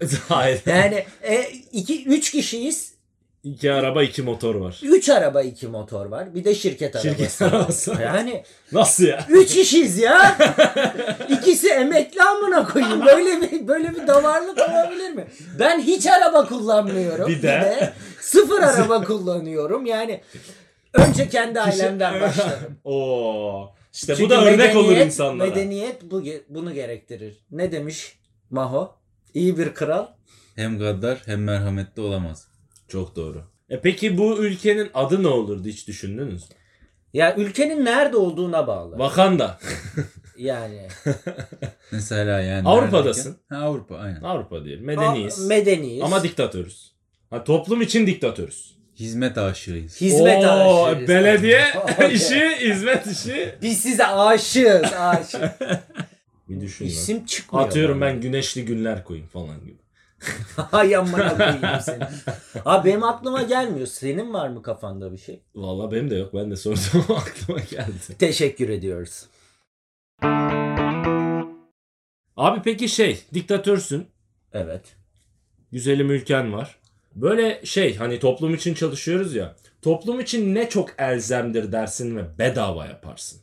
Yani 0.66 1.06
e, 1.24 1.44
iki 1.72 2.06
üç 2.06 2.32
kişiyiz. 2.32 2.95
İki 3.46 3.72
araba 3.72 4.04
iki 4.04 4.22
motor 4.22 4.56
var. 4.56 4.80
3 4.84 5.10
araba 5.10 5.42
2 5.42 5.68
motor 5.68 6.06
var. 6.06 6.36
Bir 6.36 6.44
de 6.44 6.56
şirket 6.56 6.96
arabası. 6.96 7.10
Şirket 7.10 7.42
var. 7.42 7.48
arabası. 7.52 7.96
Yani 8.02 8.44
Nasıl 8.72 9.04
ya? 9.04 9.26
3 9.30 9.56
işiz 9.56 9.98
ya. 9.98 10.38
İkisi 11.30 11.70
emekli 11.70 12.22
amına 12.24 12.68
koyayım. 12.68 13.06
Böyle 13.06 13.42
bir 13.42 13.68
böyle 13.68 13.96
bir 13.96 14.08
davarlık 14.08 14.58
olabilir 14.58 15.12
mi? 15.12 15.28
Ben 15.60 15.80
hiç 15.80 16.08
araba 16.08 16.46
kullanmıyorum. 16.48 17.28
Bir 17.28 17.42
de- 17.42 17.94
sıfır 18.22 18.62
araba 18.62 19.04
kullanıyorum. 19.04 19.86
Yani 19.86 20.22
önce 20.94 21.30
kendi 21.30 21.62
ailemden 21.62 22.22
başlarım. 22.22 22.78
Oo. 22.84 23.70
İşte 23.94 24.16
Çünkü 24.16 24.26
bu 24.26 24.30
da 24.30 24.46
örnek 24.46 24.76
olur 24.76 24.98
insanlara. 24.98 25.50
Medeniyet 25.50 26.02
bu, 26.12 26.24
bunu 26.50 26.74
gerektirir. 26.74 27.38
Ne 27.52 27.72
demiş 27.72 28.20
Maho? 28.50 28.96
İyi 29.34 29.58
bir 29.58 29.74
kral. 29.74 30.08
Hem 30.56 30.80
gaddar 30.80 31.22
hem 31.26 31.44
merhametli 31.44 32.02
olamaz. 32.02 32.48
Çok 32.88 33.16
doğru. 33.16 33.44
E 33.70 33.82
peki 33.82 34.18
bu 34.18 34.38
ülkenin 34.38 34.90
adı 34.94 35.24
ne 35.24 35.28
olurdu 35.28 35.68
hiç 35.68 35.88
düşündünüz 35.88 36.44
mü? 36.50 36.56
Ya 37.14 37.36
ülkenin 37.36 37.86
nerede 37.86 38.18
olduğuna 38.18 38.68
bağlı. 38.68 39.00
Vakanda. 39.00 39.60
Yani 40.38 40.88
Mesela 41.92 42.42
yani. 42.42 42.68
Avrupa'dasın. 42.68 43.38
Ha, 43.50 43.58
Avrupa 43.58 43.96
aynen. 43.98 44.22
Avrupa 44.22 44.66
diyelim. 44.66 44.86
Medeniyiz. 44.86 45.46
A- 45.46 45.48
medeniyiz. 45.48 46.04
Ama 46.04 46.24
diktatörüz. 46.24 46.92
Ha, 47.30 47.44
toplum 47.44 47.82
için 47.82 48.08
diktatörüz. 48.08 48.76
Hizmet 48.96 49.38
aşığıyız. 49.38 50.02
hizmet 50.02 50.46
Oo, 50.46 50.86
aşığıyız. 50.86 51.10
Belediye 51.10 51.64
işi, 52.12 52.50
hizmet 52.60 53.08
işi. 53.08 53.56
Biz 53.62 53.80
size 53.80 54.06
aşığız. 54.08 54.94
Aşık. 54.94 55.42
Bir 56.50 56.62
düşün 56.62 56.86
lan. 56.86 56.92
İsim 56.92 57.26
çıkmıyor. 57.26 57.68
Atıyorum 57.68 58.02
bana. 58.02 58.10
ben 58.10 58.22
güneşli 58.22 58.66
günler 58.66 59.04
koyayım 59.04 59.28
falan 59.28 59.60
gibi. 59.66 59.78
Hay 60.72 60.96
amına 60.96 61.38
koyayım 61.38 61.82
seni. 61.82 62.04
Abi 62.66 62.90
benim 62.90 63.04
aklıma 63.04 63.42
gelmiyor. 63.42 63.88
Senin 63.88 64.34
var 64.34 64.50
mı 64.50 64.62
kafanda 64.62 65.12
bir 65.14 65.18
şey? 65.18 65.42
Vallahi 65.56 65.92
benim 65.92 66.10
de 66.10 66.16
yok. 66.16 66.34
Ben 66.34 66.52
de 66.52 66.56
sordum 66.56 67.16
aklıma 67.16 67.60
geldi. 67.60 68.18
Teşekkür 68.20 68.70
ediyoruz. 68.70 69.26
Abi 72.38 72.62
peki 72.64 72.90
şey 72.90 73.24
diktatörsün. 73.34 74.08
Evet. 74.54 74.96
Güzelim 75.72 76.12
ülken 76.12 76.54
var. 76.54 76.80
Böyle 77.16 77.66
şey 77.66 77.96
hani 77.96 78.20
toplum 78.20 78.54
için 78.54 78.74
çalışıyoruz 78.74 79.36
ya. 79.36 79.56
Toplum 79.82 80.20
için 80.20 80.56
ne 80.56 80.70
çok 80.70 80.90
elzemdir 80.98 81.72
dersin 81.72 82.18
ve 82.18 82.38
bedava 82.40 82.86
yaparsın. 82.86 83.42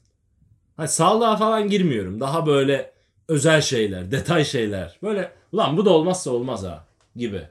Hani 0.76 0.88
sağlığa 0.88 1.36
falan 1.36 1.68
girmiyorum. 1.68 2.20
Daha 2.20 2.46
böyle 2.46 2.92
özel 3.28 3.60
şeyler, 3.60 4.10
detay 4.10 4.44
şeyler. 4.44 4.98
Böyle 5.02 5.32
ulan 5.52 5.76
bu 5.76 5.84
da 5.84 5.90
olmazsa 5.90 6.30
olmaz 6.30 6.62
ha 6.62 6.84
gibi. 7.16 7.42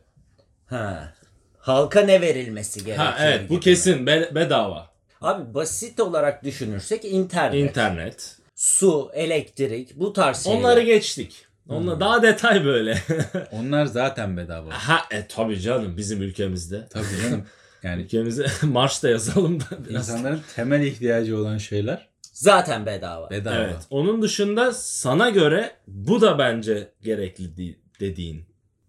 Ha. 0.65 1.13
Halka 1.57 2.01
ne 2.01 2.21
verilmesi 2.21 2.79
gerekiyor? 2.85 3.07
Ha 3.07 3.15
evet 3.19 3.49
bu 3.49 3.59
kesin 3.59 4.07
be- 4.07 4.29
bedava. 4.35 4.91
Abi 5.21 5.53
basit 5.53 5.99
olarak 5.99 6.43
düşünürsek 6.43 7.05
internet, 7.05 7.69
İnternet. 7.69 8.37
su, 8.55 9.11
elektrik 9.13 9.95
bu 9.99 10.13
tarz 10.13 10.43
şeyler. 10.43 10.59
Onları 10.59 10.81
geçtik. 10.81 11.45
Onlar 11.69 11.99
daha 11.99 12.21
detay 12.21 12.65
böyle. 12.65 12.97
Onlar 13.51 13.85
zaten 13.85 14.37
bedava. 14.37 14.69
ha 14.71 15.01
e 15.11 15.27
tabii 15.27 15.59
canım 15.59 15.97
bizim 15.97 16.21
ülkemizde. 16.21 16.87
Tabii 16.89 17.21
canım. 17.23 17.45
Yani 17.83 18.01
Ülkemize 18.01 18.45
marş 18.63 19.03
da 19.03 19.09
yazalım 19.09 19.59
da 19.59 19.65
biraz. 19.89 20.09
insanların 20.09 20.41
temel 20.55 20.81
ihtiyacı 20.81 21.37
olan 21.37 21.57
şeyler 21.57 22.07
Zaten 22.31 22.85
bedava. 22.85 23.29
bedava. 23.29 23.55
Evet. 23.55 23.77
Onun 23.89 24.21
dışında 24.21 24.71
sana 24.73 25.29
göre 25.29 25.71
bu 25.87 26.21
da 26.21 26.39
bence 26.39 26.91
gerekli 27.01 27.57
di- 27.57 27.79
dediğin 27.99 28.45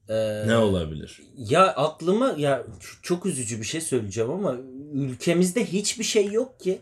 Ee, 0.08 0.44
ne 0.46 0.56
olabilir? 0.56 1.20
Ya 1.36 1.66
aklıma 1.66 2.34
ya 2.38 2.62
çok 3.02 3.26
üzücü 3.26 3.58
bir 3.60 3.64
şey 3.66 3.80
söyleyeceğim 3.80 4.30
ama 4.30 4.56
ülkemizde 4.94 5.64
hiçbir 5.64 6.04
şey 6.04 6.26
yok 6.26 6.60
ki. 6.60 6.78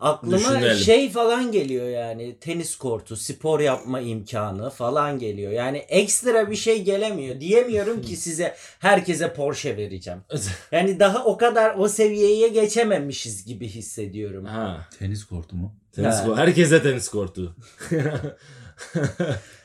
Aklıma 0.00 0.38
Düşünelim. 0.38 0.76
şey 0.76 1.10
falan 1.10 1.52
geliyor 1.52 1.88
yani 1.88 2.36
tenis 2.38 2.76
kortu, 2.76 3.16
spor 3.16 3.60
yapma 3.60 4.00
imkanı 4.00 4.70
falan 4.70 5.18
geliyor. 5.18 5.52
Yani 5.52 5.78
ekstra 5.78 6.50
bir 6.50 6.56
şey 6.56 6.82
gelemiyor. 6.82 7.40
Diyemiyorum 7.40 8.02
ki 8.02 8.16
size 8.16 8.54
herkese 8.78 9.32
Porsche 9.34 9.76
vereceğim. 9.76 10.20
Yani 10.72 11.00
daha 11.00 11.24
o 11.24 11.36
kadar 11.36 11.74
o 11.78 11.88
seviyeye 11.88 12.48
geçememişiz 12.48 13.44
gibi 13.44 13.68
hissediyorum. 13.68 14.44
ha, 14.44 14.88
Tenis 14.98 15.24
kortu 15.24 15.56
mu? 15.56 15.74
tenis 15.92 16.14
Ha. 16.14 16.24
kortu. 16.24 16.36
Herkese 16.36 16.82
tenis 16.82 17.08
kortu. 17.08 17.56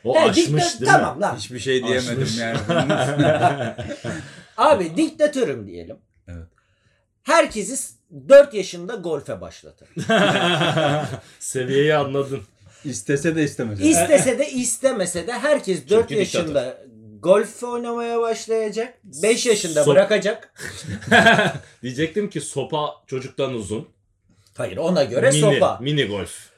o 0.04 0.16
He, 0.16 0.20
aşmış 0.20 0.46
dikta- 0.64 0.80
değil 0.80 0.92
tamam 0.92 1.16
mi? 1.18 1.22
lan. 1.22 1.36
Hiçbir 1.36 1.60
şey 1.60 1.84
diyemedim 1.84 2.24
Aşmış. 2.24 2.38
yani. 2.40 2.58
Abi 4.58 4.96
diktatörüm 4.98 5.68
diyelim. 5.68 5.98
Evet. 6.28 6.48
Herkesi 7.26 7.94
4 8.30 8.54
yaşında 8.54 8.96
golfe 8.96 9.42
başlatır. 9.42 9.90
Seviyeyi 11.40 11.96
anladın. 11.96 12.42
İstese 12.84 13.36
de 13.36 13.44
istemese. 13.44 13.84
de. 13.84 13.88
İstese 13.88 14.40
de 14.40 14.50
istemese 14.50 15.28
de 15.28 15.34
herkes 15.34 15.90
4 15.90 16.10
Çünkü 16.10 16.20
yaşında 16.20 16.78
golf 17.20 17.64
oynamaya 17.64 18.22
başlayacak. 18.22 18.94
5 19.04 19.46
yaşında 19.46 19.80
Sok- 19.80 19.88
bırakacak. 19.88 20.54
Diyecektim 21.84 22.30
ki 22.30 22.42
sopa 22.42 22.94
çocuktan 23.08 23.54
uzun. 23.54 23.90
Hayır 24.58 24.78
ona 24.78 25.04
göre 25.04 25.30
mini, 25.30 25.42
sopa. 25.42 25.80
Mini 25.82 26.06
golf. 26.06 26.50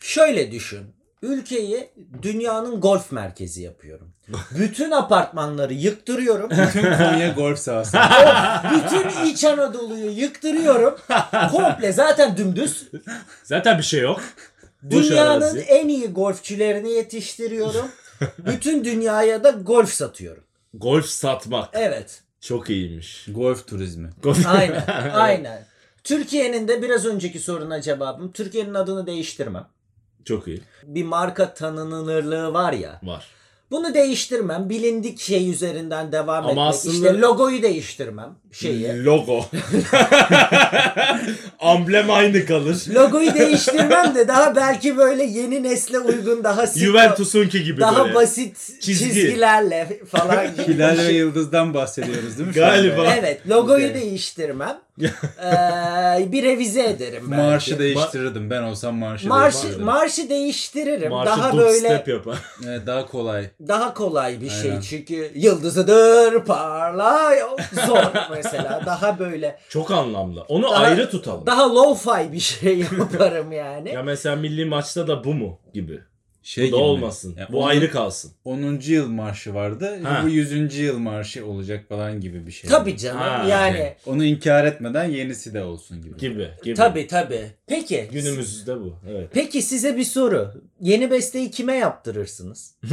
Şöyle 0.00 0.52
düşün. 0.52 0.95
Ülkeyi 1.26 1.90
dünyanın 2.22 2.80
golf 2.80 3.12
merkezi 3.12 3.62
yapıyorum. 3.62 4.12
Bütün 4.58 4.90
apartmanları 4.90 5.74
yıktırıyorum. 5.74 6.50
Tüm 6.72 6.82
Konya 6.82 7.32
golf 7.32 7.58
sahası. 7.58 7.98
Bütün 8.74 9.24
İç 9.26 9.44
Anadolu'yu 9.44 10.10
yıktırıyorum. 10.10 10.96
Komple 11.50 11.92
zaten 11.92 12.36
dümdüz. 12.36 12.88
Zaten 13.44 13.78
bir 13.78 13.82
şey 13.82 14.00
yok. 14.00 14.20
Boş 14.82 15.10
Dünyanın 15.10 15.40
arazi. 15.40 15.58
en 15.60 15.88
iyi 15.88 16.06
golfçülerini 16.12 16.90
yetiştiriyorum. 16.92 17.86
Bütün 18.38 18.84
dünyaya 18.84 19.44
da 19.44 19.50
golf 19.50 19.92
satıyorum. 19.92 20.44
Golf 20.74 21.06
satmak. 21.06 21.68
Evet. 21.72 22.22
Çok 22.40 22.70
iyiymiş. 22.70 23.26
golf 23.28 23.66
turizmi. 23.66 24.10
Golf- 24.22 24.46
Aynen. 24.48 24.84
aynen. 25.14 25.66
Türkiye'nin 26.04 26.68
de 26.68 26.82
biraz 26.82 27.06
önceki 27.06 27.40
soruna 27.40 27.80
cevabım. 27.80 28.32
Türkiye'nin 28.32 28.74
adını 28.74 29.06
değiştirmem. 29.06 29.66
Çok 30.26 30.48
iyi. 30.48 30.62
Bir 30.82 31.04
marka 31.04 31.54
tanınırlığı 31.54 32.52
var 32.52 32.72
ya. 32.72 33.00
Var. 33.02 33.26
Bunu 33.70 33.94
değiştirmem. 33.94 34.68
Bilindik 34.70 35.20
şey 35.20 35.50
üzerinden 35.50 36.12
devam 36.12 36.38
Ama 36.44 36.50
etmek. 36.50 36.64
aslında- 36.66 36.94
İşte 37.08 37.20
logoyu 37.20 37.62
değiştirmem. 37.62 38.34
Şeyi. 38.52 39.04
Logo. 39.04 39.44
Amblem 41.60 42.10
aynı 42.10 42.46
kalır. 42.46 42.84
Logoyu 42.94 43.34
değiştirmem 43.34 44.14
de 44.14 44.28
daha 44.28 44.56
belki 44.56 44.96
böyle 44.96 45.24
yeni 45.24 45.62
nesle 45.62 45.98
uygun 45.98 46.44
daha 46.44 46.66
sık 46.66 46.82
Juventus'unki 46.82 47.64
gibi 47.64 47.80
daha 47.80 48.04
böyle. 48.04 48.14
basit 48.14 48.56
Çizgi. 48.80 49.04
çizgilerle 49.04 50.00
falan 50.08 50.46
gibi. 50.56 50.74
Hilal 50.74 50.98
ve 50.98 51.06
şey. 51.06 51.14
Yıldız'dan 51.16 51.74
bahsediyoruz 51.74 52.38
değil 52.38 52.48
mi? 52.48 52.54
Galiba. 52.54 53.14
Evet, 53.18 53.48
logoyu 53.48 53.88
Güzel. 53.88 53.94
değiştirmem. 54.00 54.78
Ee, 55.02 56.32
bir 56.32 56.42
revize 56.42 56.84
ederim 56.86 57.26
belki. 57.30 57.42
Marşı 57.42 57.78
değiştirirdim. 57.78 58.50
Ben 58.50 58.62
olsam 58.62 58.94
marşı 58.96 59.28
Marşı, 59.28 59.52
değiştirirdim. 59.56 59.84
marşı 59.84 60.28
değiştiririm. 60.28 61.10
Marşı 61.10 61.30
daha 61.30 61.56
böyle 61.56 62.04
yapar. 62.06 62.38
Evet, 62.66 62.86
daha 62.86 63.06
kolay. 63.06 63.50
daha 63.68 63.94
kolay 63.94 64.40
bir 64.40 64.50
şey 64.50 64.70
Aynen. 64.70 64.80
çünkü 64.80 65.30
yıldızıdır 65.34 66.44
parlayor 66.44 67.48
zor 67.86 68.02
mesela 68.30 68.82
daha 68.86 69.18
böyle 69.18 69.58
Çok 69.68 69.90
anlamlı. 69.90 70.42
Onu 70.48 70.62
Daha- 70.70 70.84
ayrı 70.84 71.10
tutalım. 71.10 71.46
daha 71.46 71.62
low-fi 71.62 72.32
bir 72.32 72.40
şey 72.40 72.78
yaparım 72.98 73.52
yani. 73.52 73.92
Ya 73.92 74.02
mesela 74.02 74.36
milli 74.36 74.64
maçta 74.64 75.06
da 75.08 75.24
bu 75.24 75.34
mu 75.34 75.58
gibi. 75.74 76.00
Şey 76.46 76.64
bu 76.64 76.72
da 76.72 76.76
gibi. 76.76 76.84
olmasın. 76.84 77.34
Ya 77.38 77.48
bu 77.52 77.58
onun 77.58 77.68
ayrı 77.68 77.90
kalsın. 77.90 78.32
10. 78.44 78.80
yıl 78.82 79.08
marşı 79.08 79.54
vardı. 79.54 80.00
Ha. 80.02 80.20
Bu 80.24 80.28
100. 80.28 80.78
yıl 80.78 80.98
marşı 80.98 81.46
olacak 81.46 81.84
falan 81.88 82.20
gibi 82.20 82.46
bir 82.46 82.52
şey. 82.52 82.70
Tabii 82.70 82.96
canım 82.96 83.18
Ha, 83.20 83.26
yani. 83.26 83.50
Yani 83.50 83.94
onu 84.06 84.24
inkar 84.24 84.64
etmeden 84.64 85.04
yenisi 85.04 85.54
de 85.54 85.64
olsun 85.64 86.02
gibi. 86.02 86.16
Gibi. 86.16 86.50
gibi. 86.62 86.74
Tabii 86.74 87.06
tabii. 87.06 87.46
Peki. 87.66 88.08
Günümüzde 88.12 88.76
bu. 88.76 88.98
Evet. 89.10 89.28
Peki 89.32 89.62
size 89.62 89.96
bir 89.96 90.04
soru. 90.04 90.52
Yeni 90.80 91.10
besteyi 91.10 91.50
kime 91.50 91.74
yaptırırsınız? 91.74 92.74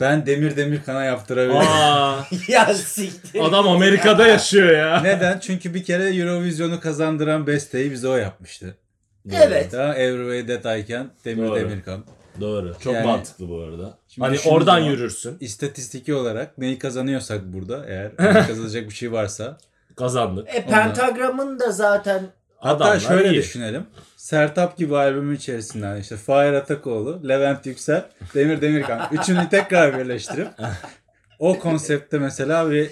Ben 0.00 0.26
Demir 0.26 0.56
Demirkan'a 0.56 1.04
yaptırabilirim. 1.04 1.66
Aa, 1.68 2.26
ya 2.48 2.74
siktir. 2.74 3.40
adam 3.40 3.68
Amerika'da 3.68 4.26
yaşıyor 4.26 4.70
ya. 4.78 5.00
Neden? 5.02 5.38
Çünkü 5.38 5.74
bir 5.74 5.84
kere 5.84 6.04
Eurovision'u 6.16 6.80
kazandıran 6.80 7.46
besteyi 7.46 7.92
bize 7.92 8.08
o 8.08 8.16
yapmıştı. 8.16 8.76
Evet. 9.32 9.72
Daha 9.72 9.94
Every 9.94 10.42
Way 10.42 10.60
That 10.62 10.78
I 10.78 10.86
Can, 10.86 11.10
Demir 11.24 11.46
Doğru. 11.48 11.56
Demirkan. 11.56 12.04
Doğru. 12.40 12.74
Çok 12.80 12.94
Yani- 12.94 13.06
mantıklı 13.06 13.48
bu 13.48 13.60
arada. 13.60 13.98
Şimdi 14.08 14.26
hani 14.28 14.38
oradan 14.46 14.76
zaman- 14.76 14.90
yürürsün. 14.90 15.36
İstatistiki 15.40 16.14
olarak 16.14 16.58
neyi 16.58 16.78
kazanıyorsak 16.78 17.40
burada 17.44 17.84
eğer 17.88 18.16
kazanacak 18.46 18.84
bir 18.88 18.94
şey 18.94 19.12
varsa. 19.12 19.58
Kazandık. 19.96 20.48
E 20.54 20.64
pentagramın 20.66 21.60
da 21.60 21.70
zaten 21.72 22.22
Hatta 22.56 22.84
Adamlar 22.84 23.00
şöyle 23.00 23.30
iyi. 23.30 23.38
düşünelim. 23.38 23.86
Sertap 24.16 24.76
gibi 24.76 24.96
albümün 24.96 25.36
içerisinden 25.36 25.96
işte 26.00 26.16
Fahir 26.16 26.52
Atakoğlu, 26.52 27.28
Levent 27.28 27.66
Yüksel, 27.66 28.04
Demir 28.34 28.60
Demirkan. 28.60 29.08
Üçünü 29.12 29.48
tekrar 29.50 29.98
birleştirip 29.98 30.48
o 31.38 31.58
konseptte 31.58 32.18
mesela 32.18 32.70
bir 32.70 32.90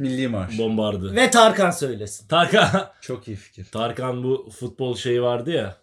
Milli 0.00 0.28
Marş. 0.28 0.58
Bombardı. 0.58 1.16
Ve 1.16 1.30
Tarkan 1.30 1.70
söylesin. 1.70 2.28
Tarkan 2.28 2.90
Çok 3.00 3.28
iyi 3.28 3.36
fikir. 3.36 3.64
Tarkan 3.72 4.24
bu 4.24 4.48
futbol 4.58 4.96
şeyi 4.96 5.22
vardı 5.22 5.50
ya. 5.50 5.76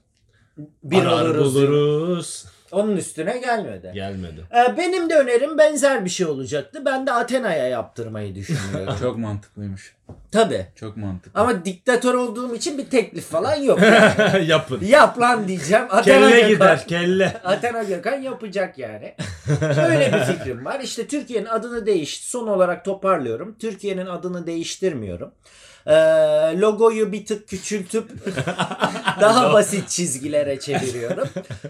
Bir 0.83 1.05
arar 1.05 1.25
oluruz. 1.35 1.55
buluruz. 1.55 2.45
Onun 2.71 2.97
üstüne 2.97 3.37
gelmedi. 3.37 3.91
Gelmedi. 3.93 4.41
Ee, 4.55 4.77
benim 4.77 5.09
de 5.09 5.15
önerim 5.15 5.57
benzer 5.57 6.05
bir 6.05 6.09
şey 6.09 6.25
olacaktı. 6.25 6.81
Ben 6.85 7.07
de 7.07 7.11
Athena'ya 7.11 7.67
yaptırmayı 7.67 8.35
düşünüyorum. 8.35 8.95
Çok 8.99 9.17
mantıklıymış. 9.17 9.95
Tabii. 10.31 10.65
Çok 10.75 10.97
mantıklı. 10.97 11.41
Ama 11.41 11.65
diktatör 11.65 12.13
olduğum 12.13 12.55
için 12.55 12.77
bir 12.77 12.85
teklif 12.89 13.25
falan 13.25 13.55
yok. 13.55 13.79
Yani. 13.81 14.45
Yapın. 14.49 14.79
Yap 14.85 15.19
lan 15.19 15.47
diyeceğim. 15.47 15.85
Athena 15.89 16.29
Kelle 16.29 16.41
Gökhan- 16.41 16.47
gider 16.49 16.87
kelle. 16.87 17.33
Athena 17.43 17.83
Gökhan 17.83 18.21
yapacak 18.21 18.77
yani. 18.77 19.15
Öyle 19.61 20.13
bir 20.13 20.33
fikrim 20.33 20.65
var. 20.65 20.79
İşte 20.79 21.07
Türkiye'nin 21.07 21.45
adını 21.45 21.85
değiş. 21.85 22.21
Son 22.23 22.47
olarak 22.47 22.85
toparlıyorum. 22.85 23.55
Türkiye'nin 23.59 24.05
adını 24.05 24.47
değiştirmiyorum. 24.47 25.31
Ee, 25.87 25.93
logoyu 26.59 27.11
bir 27.11 27.25
tık 27.25 27.47
küçültüp 27.47 28.11
daha 29.21 29.53
basit 29.53 29.89
çizgilere 29.89 30.59
çeviriyorum. 30.59 31.29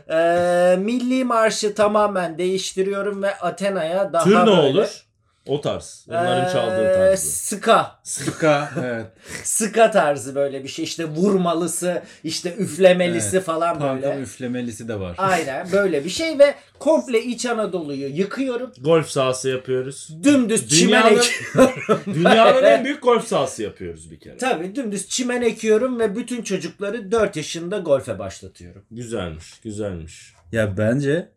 Ee, 0.10 0.76
milli 0.80 1.24
marşı 1.24 1.76
tamamen 1.76 2.38
değiştiriyorum 2.38 3.24
ve 3.24 3.36
Athena'ya 3.36 4.14
daha 4.14 4.24
Tır 4.24 4.32
ne 4.32 4.46
böyle, 4.46 4.52
olur? 4.52 5.07
O 5.48 5.62
tarz. 5.62 6.06
Onların 6.10 6.50
ee, 6.50 6.54
çaldığı 6.54 6.94
tarzı. 6.94 7.28
Ska. 7.28 8.00
Sıka 8.04 8.72
evet. 8.84 9.06
Ska 9.44 9.92
tarzı 9.92 10.36
böyle 10.36 10.64
bir 10.64 10.70
şey. 10.70 10.86
İşte 10.86 11.06
vurmalısı, 11.06 12.04
işte 12.24 12.56
üflemelisi 12.58 13.36
Evet. 13.36 13.46
falan 13.46 13.82
böyle. 13.82 14.22
üflemelisi 14.22 14.88
de 14.88 15.00
var. 15.00 15.16
Aynen 15.18 15.72
böyle 15.72 16.06
bir 16.06 16.10
şey 16.10 16.40
ve 16.40 16.56
komple 16.80 17.24
İç 17.24 17.46
Anadolu'yu 17.46 18.08
yıkıyorum. 18.08 18.72
Golf 18.82 19.10
sahası 19.10 19.50
yapıyoruz. 19.50 20.10
Dümdüz 20.24 20.70
çimen 20.70 21.04
Dünyanın, 21.04 21.18
ekiyorum. 21.18 22.02
dünyanın 22.14 22.64
en 22.64 22.86
büyük 22.86 23.04
golf 23.04 23.28
sahası 23.28 23.64
yapıyoruz 23.64 24.12
bir 24.12 24.20
kere. 24.20 24.38
Tabii 24.38 24.76
dümdüz 24.76 25.08
çimen 25.08 25.42
ekiyorum 25.42 26.00
ve 26.00 26.16
bütün 26.16 26.42
çocukları 26.42 27.12
4 27.12 27.36
yaşında 27.36 27.78
golfe 27.78 28.20
başlatıyorum. 28.20 28.86
Güzelmiş, 28.92 29.60
güzelmiş. 29.64 30.34
Ya 30.52 30.78
bence 30.78 31.30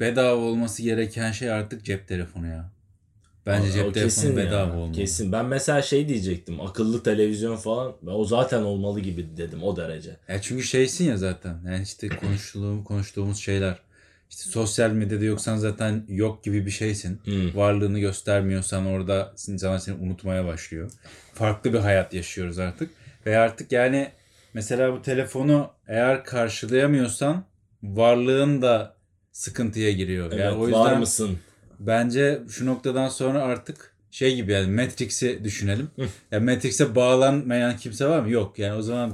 bedava 0.00 0.36
olması 0.36 0.82
gereken 0.82 1.32
şey 1.32 1.50
artık 1.50 1.84
cep 1.84 2.08
telefonu 2.08 2.46
ya. 2.46 2.75
Bence 3.46 3.68
Aa, 3.68 3.72
cep 3.72 3.94
telefonu 3.94 4.36
bedava 4.36 4.68
ya, 4.68 4.76
olmalı. 4.76 4.92
Kesin. 4.92 5.32
Ben 5.32 5.46
mesela 5.46 5.82
şey 5.82 6.08
diyecektim. 6.08 6.60
Akıllı 6.60 7.02
televizyon 7.02 7.56
falan. 7.56 7.94
O 8.06 8.24
zaten 8.24 8.62
olmalı 8.62 9.00
gibi 9.00 9.36
dedim 9.36 9.62
o 9.62 9.76
derece. 9.76 10.16
Ya 10.28 10.42
çünkü 10.42 10.62
şeysin 10.62 11.04
ya 11.04 11.16
zaten. 11.16 11.58
Yani 11.66 11.82
işte 11.82 12.08
konuştuğum, 12.08 12.84
konuştuğumuz 12.84 13.38
şeyler. 13.38 13.78
İşte 14.30 14.50
sosyal 14.50 14.90
medyada 14.90 15.24
yoksan 15.24 15.56
zaten 15.56 16.04
yok 16.08 16.44
gibi 16.44 16.66
bir 16.66 16.70
şeysin. 16.70 17.20
Hı. 17.24 17.58
Varlığını 17.58 17.98
göstermiyorsan 17.98 18.86
orada 18.86 19.32
zaman 19.36 19.78
seni 19.78 19.96
unutmaya 19.96 20.46
başlıyor. 20.46 20.90
Farklı 21.34 21.72
bir 21.72 21.78
hayat 21.78 22.14
yaşıyoruz 22.14 22.58
artık. 22.58 22.90
Ve 23.26 23.38
artık 23.38 23.72
yani 23.72 24.08
mesela 24.54 24.92
bu 24.92 25.02
telefonu 25.02 25.70
eğer 25.88 26.24
karşılayamıyorsan 26.24 27.44
varlığın 27.82 28.62
da 28.62 28.96
sıkıntıya 29.32 29.92
giriyor. 29.92 30.26
Evet, 30.32 30.40
yani 30.40 30.56
o 30.56 30.62
var 30.62 30.66
yüzden 30.66 31.00
mısın? 31.00 31.38
Bence 31.78 32.42
şu 32.48 32.66
noktadan 32.66 33.08
sonra 33.08 33.42
artık 33.42 33.94
şey 34.10 34.34
gibi 34.36 34.52
yani 34.52 34.72
Matrix'i 34.82 35.44
düşünelim. 35.44 35.88
yani 36.30 36.44
Matrix'e 36.54 36.94
bağlanmayan 36.94 37.76
kimse 37.76 38.06
var 38.06 38.20
mı? 38.20 38.30
Yok. 38.30 38.58
Yani 38.58 38.78
o 38.78 38.82
zaman 38.82 39.12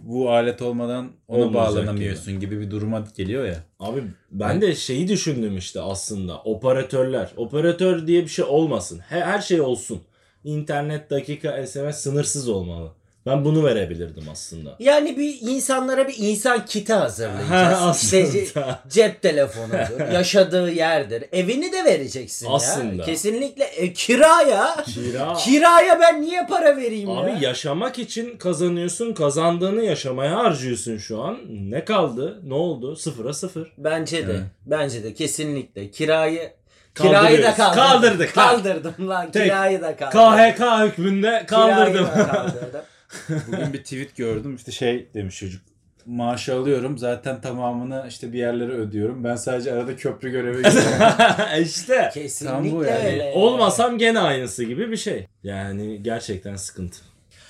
bu 0.00 0.30
alet 0.30 0.62
olmadan 0.62 1.10
ona 1.28 1.44
Olmayacak 1.44 1.54
bağlanamıyorsun 1.74 2.40
gibi. 2.40 2.60
bir 2.60 2.70
duruma 2.70 3.04
geliyor 3.16 3.44
ya. 3.44 3.56
Abi 3.80 4.02
ben 4.30 4.60
de 4.60 4.74
şeyi 4.74 5.08
düşündüm 5.08 5.56
işte 5.56 5.80
aslında. 5.80 6.38
Operatörler. 6.42 7.32
Operatör 7.36 8.06
diye 8.06 8.22
bir 8.22 8.28
şey 8.28 8.44
olmasın. 8.44 8.98
Her, 9.08 9.22
her 9.22 9.40
şey 9.40 9.60
olsun. 9.60 10.00
İnternet, 10.44 11.10
dakika, 11.10 11.66
SMS 11.66 11.96
sınırsız 11.96 12.48
olmalı. 12.48 12.90
Ben 13.26 13.44
bunu 13.44 13.64
verebilirdim 13.64 14.24
aslında. 14.32 14.76
Yani 14.78 15.16
bir 15.18 15.38
insanlara 15.40 16.08
bir 16.08 16.14
insan 16.18 16.66
kiti 16.66 16.92
hazırlayacağız. 16.92 17.50
Ha, 17.80 17.92
işte 18.02 18.24
aslında. 18.54 18.80
cep 18.88 19.22
telefonudur, 19.22 20.12
yaşadığı 20.12 20.70
yerdir. 20.70 21.24
Evini 21.32 21.72
de 21.72 21.84
vereceksin 21.84 22.46
ya. 22.46 22.52
Aslında. 22.52 23.02
Kesinlikle 23.04 23.64
e, 23.64 23.92
kiraya. 23.92 24.76
Kira. 24.84 25.34
Kiraya 25.34 26.00
ben 26.00 26.22
niye 26.22 26.46
para 26.46 26.76
vereyim 26.76 27.10
ya? 27.10 27.16
Abi 27.16 27.44
yaşamak 27.44 27.98
için 27.98 28.36
kazanıyorsun. 28.36 29.14
Kazandığını 29.14 29.84
yaşamaya 29.84 30.36
harcıyorsun 30.36 30.98
şu 30.98 31.22
an. 31.22 31.38
Ne 31.48 31.84
kaldı? 31.84 32.40
Ne 32.44 32.54
oldu? 32.54 32.96
Sıfıra 32.96 33.32
sıfır. 33.32 33.72
Bence 33.78 34.26
de. 34.26 34.32
Evet. 34.32 34.42
Bence 34.66 35.04
de 35.04 35.14
kesinlikle. 35.14 35.90
Kirayı 35.90 36.52
Kirayı 36.94 37.42
da 37.42 37.54
kaldırdım. 37.54 37.82
Kaldırdık. 37.84 38.34
Kaldırdım 38.34 39.08
lan. 39.08 39.30
Tek- 39.30 39.44
Kirayı 39.44 39.82
da 39.82 39.96
kaldırdım. 39.96 40.20
KHK 40.56 40.84
hükmünde 40.90 41.44
Kirayı 41.48 41.74
kaldırdım. 41.74 42.06
da 42.06 42.26
kaldırdım. 42.26 42.80
Bugün 43.46 43.72
bir 43.72 43.82
tweet 43.82 44.16
gördüm. 44.16 44.54
İşte 44.56 44.72
şey 44.72 45.08
demiş 45.14 45.38
çocuk. 45.38 45.62
Maaşı 46.06 46.54
alıyorum. 46.54 46.98
Zaten 46.98 47.40
tamamını 47.40 48.04
işte 48.08 48.32
bir 48.32 48.38
yerlere 48.38 48.72
ödüyorum. 48.72 49.24
Ben 49.24 49.36
sadece 49.36 49.72
arada 49.72 49.96
köprü 49.96 50.30
görevi 50.30 50.62
yapıyorum. 50.64 51.62
işte. 51.62 52.10
Kesinlikle 52.14 52.56
Tam 52.70 52.70
bu 52.78 52.84
yani. 52.84 53.06
öyle. 53.06 53.32
Olmasam 53.34 53.98
gene 53.98 54.18
aynısı 54.18 54.64
gibi 54.64 54.90
bir 54.90 54.96
şey. 54.96 55.26
Yani 55.42 56.02
gerçekten 56.02 56.56
sıkıntı. 56.56 56.98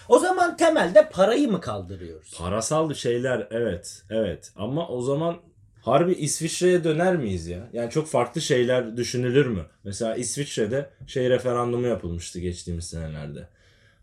O 0.09 0.19
zaman 0.19 0.57
temelde 0.57 1.09
parayı 1.09 1.51
mı 1.51 1.61
kaldırıyoruz? 1.61 2.39
Parasal 2.39 2.95
şeyler 2.95 3.47
evet 3.51 4.03
evet 4.11 4.53
ama 4.57 4.89
o 4.89 5.03
zaman 5.03 5.37
harbi 5.83 6.13
İsviçre'ye 6.13 6.85
döner 6.85 7.17
miyiz 7.17 7.47
ya? 7.47 7.69
Yani 7.73 7.91
çok 7.91 8.09
farklı 8.09 8.41
şeyler 8.41 8.97
düşünülür 8.97 9.47
mü? 9.47 9.67
Mesela 9.85 10.15
İsviçre'de 10.17 10.91
şey 11.07 11.31
referandumu 11.31 11.87
yapılmıştı 11.87 12.41
geçtiğimiz 12.41 12.85
senelerde. 12.87 13.49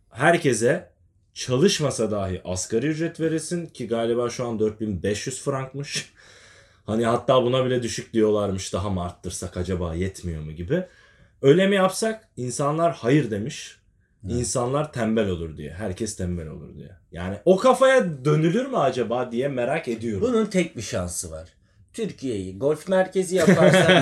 Herkese 0.09 0.89
çalışmasa 1.33 2.11
dahi 2.11 2.41
asgari 2.45 2.87
ücret 2.87 3.19
verilsin 3.19 3.65
ki 3.65 3.87
galiba 3.87 4.29
şu 4.29 4.47
an 4.47 4.59
4500 4.59 5.41
frankmış. 5.41 6.13
Hani 6.85 7.05
hatta 7.05 7.43
buna 7.43 7.65
bile 7.65 7.83
düşük 7.83 8.13
diyorlarmış 8.13 8.73
daha 8.73 8.89
mı 8.89 9.03
arttırsak 9.03 9.57
acaba 9.57 9.95
yetmiyor 9.95 10.41
mu 10.41 10.51
gibi. 10.51 10.83
Öyle 11.41 11.67
mi 11.67 11.75
yapsak 11.75 12.29
insanlar 12.37 12.93
hayır 12.93 13.31
demiş. 13.31 13.77
İnsanlar 14.29 14.93
tembel 14.93 15.29
olur 15.29 15.57
diye. 15.57 15.73
Herkes 15.73 16.15
tembel 16.15 16.47
olur 16.47 16.75
diye. 16.75 16.89
Yani 17.11 17.37
o 17.45 17.57
kafaya 17.57 18.25
dönülür 18.25 18.65
mü 18.65 18.77
acaba 18.77 19.31
diye 19.31 19.47
merak 19.47 19.87
ediyorum. 19.87 20.27
Bunun 20.27 20.45
tek 20.45 20.77
bir 20.77 20.81
şansı 20.81 21.31
var. 21.31 21.49
Türkiye'yi 21.93 22.59
golf 22.59 22.87
merkezi 22.87 23.35
yaparsan 23.35 23.93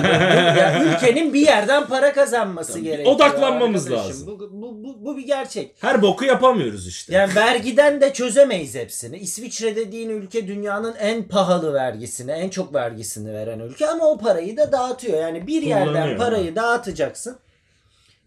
ya 0.56 0.84
ülkenin 0.84 1.34
bir 1.34 1.40
yerden 1.40 1.86
para 1.86 2.12
kazanması 2.12 2.72
Tabii, 2.72 2.82
gerekiyor. 2.82 3.16
odaklanmamız 3.16 3.86
arkadaşım. 3.86 4.10
lazım. 4.10 4.26
Bu, 4.26 4.40
bu, 4.52 4.84
bu, 4.84 5.04
bu 5.04 5.16
bir 5.16 5.26
gerçek. 5.26 5.74
Her 5.80 6.02
boku 6.02 6.24
yapamıyoruz 6.24 6.88
işte. 6.88 7.14
Yani 7.14 7.34
vergiden 7.34 8.00
de 8.00 8.12
çözemeyiz 8.12 8.74
hepsini. 8.74 9.18
İsviçre 9.18 9.76
dediğin 9.76 10.08
ülke 10.08 10.48
dünyanın 10.48 10.94
en 10.98 11.28
pahalı 11.28 11.74
vergisini, 11.74 12.30
en 12.30 12.48
çok 12.48 12.74
vergisini 12.74 13.32
veren 13.32 13.58
ülke 13.60 13.86
ama 13.86 14.06
o 14.06 14.18
parayı 14.18 14.56
da 14.56 14.72
dağıtıyor. 14.72 15.20
Yani 15.20 15.46
bir 15.46 15.62
yerden 15.62 16.18
parayı 16.18 16.56
dağıtacaksın. 16.56 17.36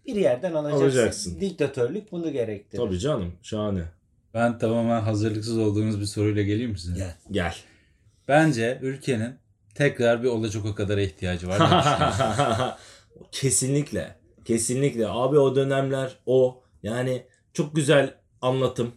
Bir 0.06 0.16
yerden 0.16 0.54
alacaksın. 0.54 0.84
Alacaksın. 0.84 1.40
Diktatörlük 1.40 2.12
bunu 2.12 2.32
gerektirir. 2.32 2.82
Tabii 2.82 2.98
canım 2.98 3.32
şahane. 3.42 3.82
ben 4.34 4.58
tamamen 4.58 5.00
hazırlıksız 5.00 5.58
olduğunuz 5.58 6.00
bir 6.00 6.06
soruyla 6.06 6.42
geleyim 6.42 6.70
mi 6.70 6.78
size? 6.78 6.94
Gel. 6.98 7.14
Gel. 7.30 7.54
Bence 8.28 8.78
ülkenin 8.82 9.34
tekrar 9.76 10.22
bir 10.22 10.28
olacak 10.28 10.64
o 10.64 10.74
kadar 10.74 10.98
ihtiyacı 10.98 11.48
var. 11.48 11.58
Kesinlikle. 13.32 14.16
Kesinlikle. 14.44 15.08
Abi 15.08 15.38
o 15.38 15.56
dönemler 15.56 16.16
o. 16.26 16.62
Yani 16.82 17.26
çok 17.52 17.76
güzel 17.76 18.14
anlatım. 18.42 18.92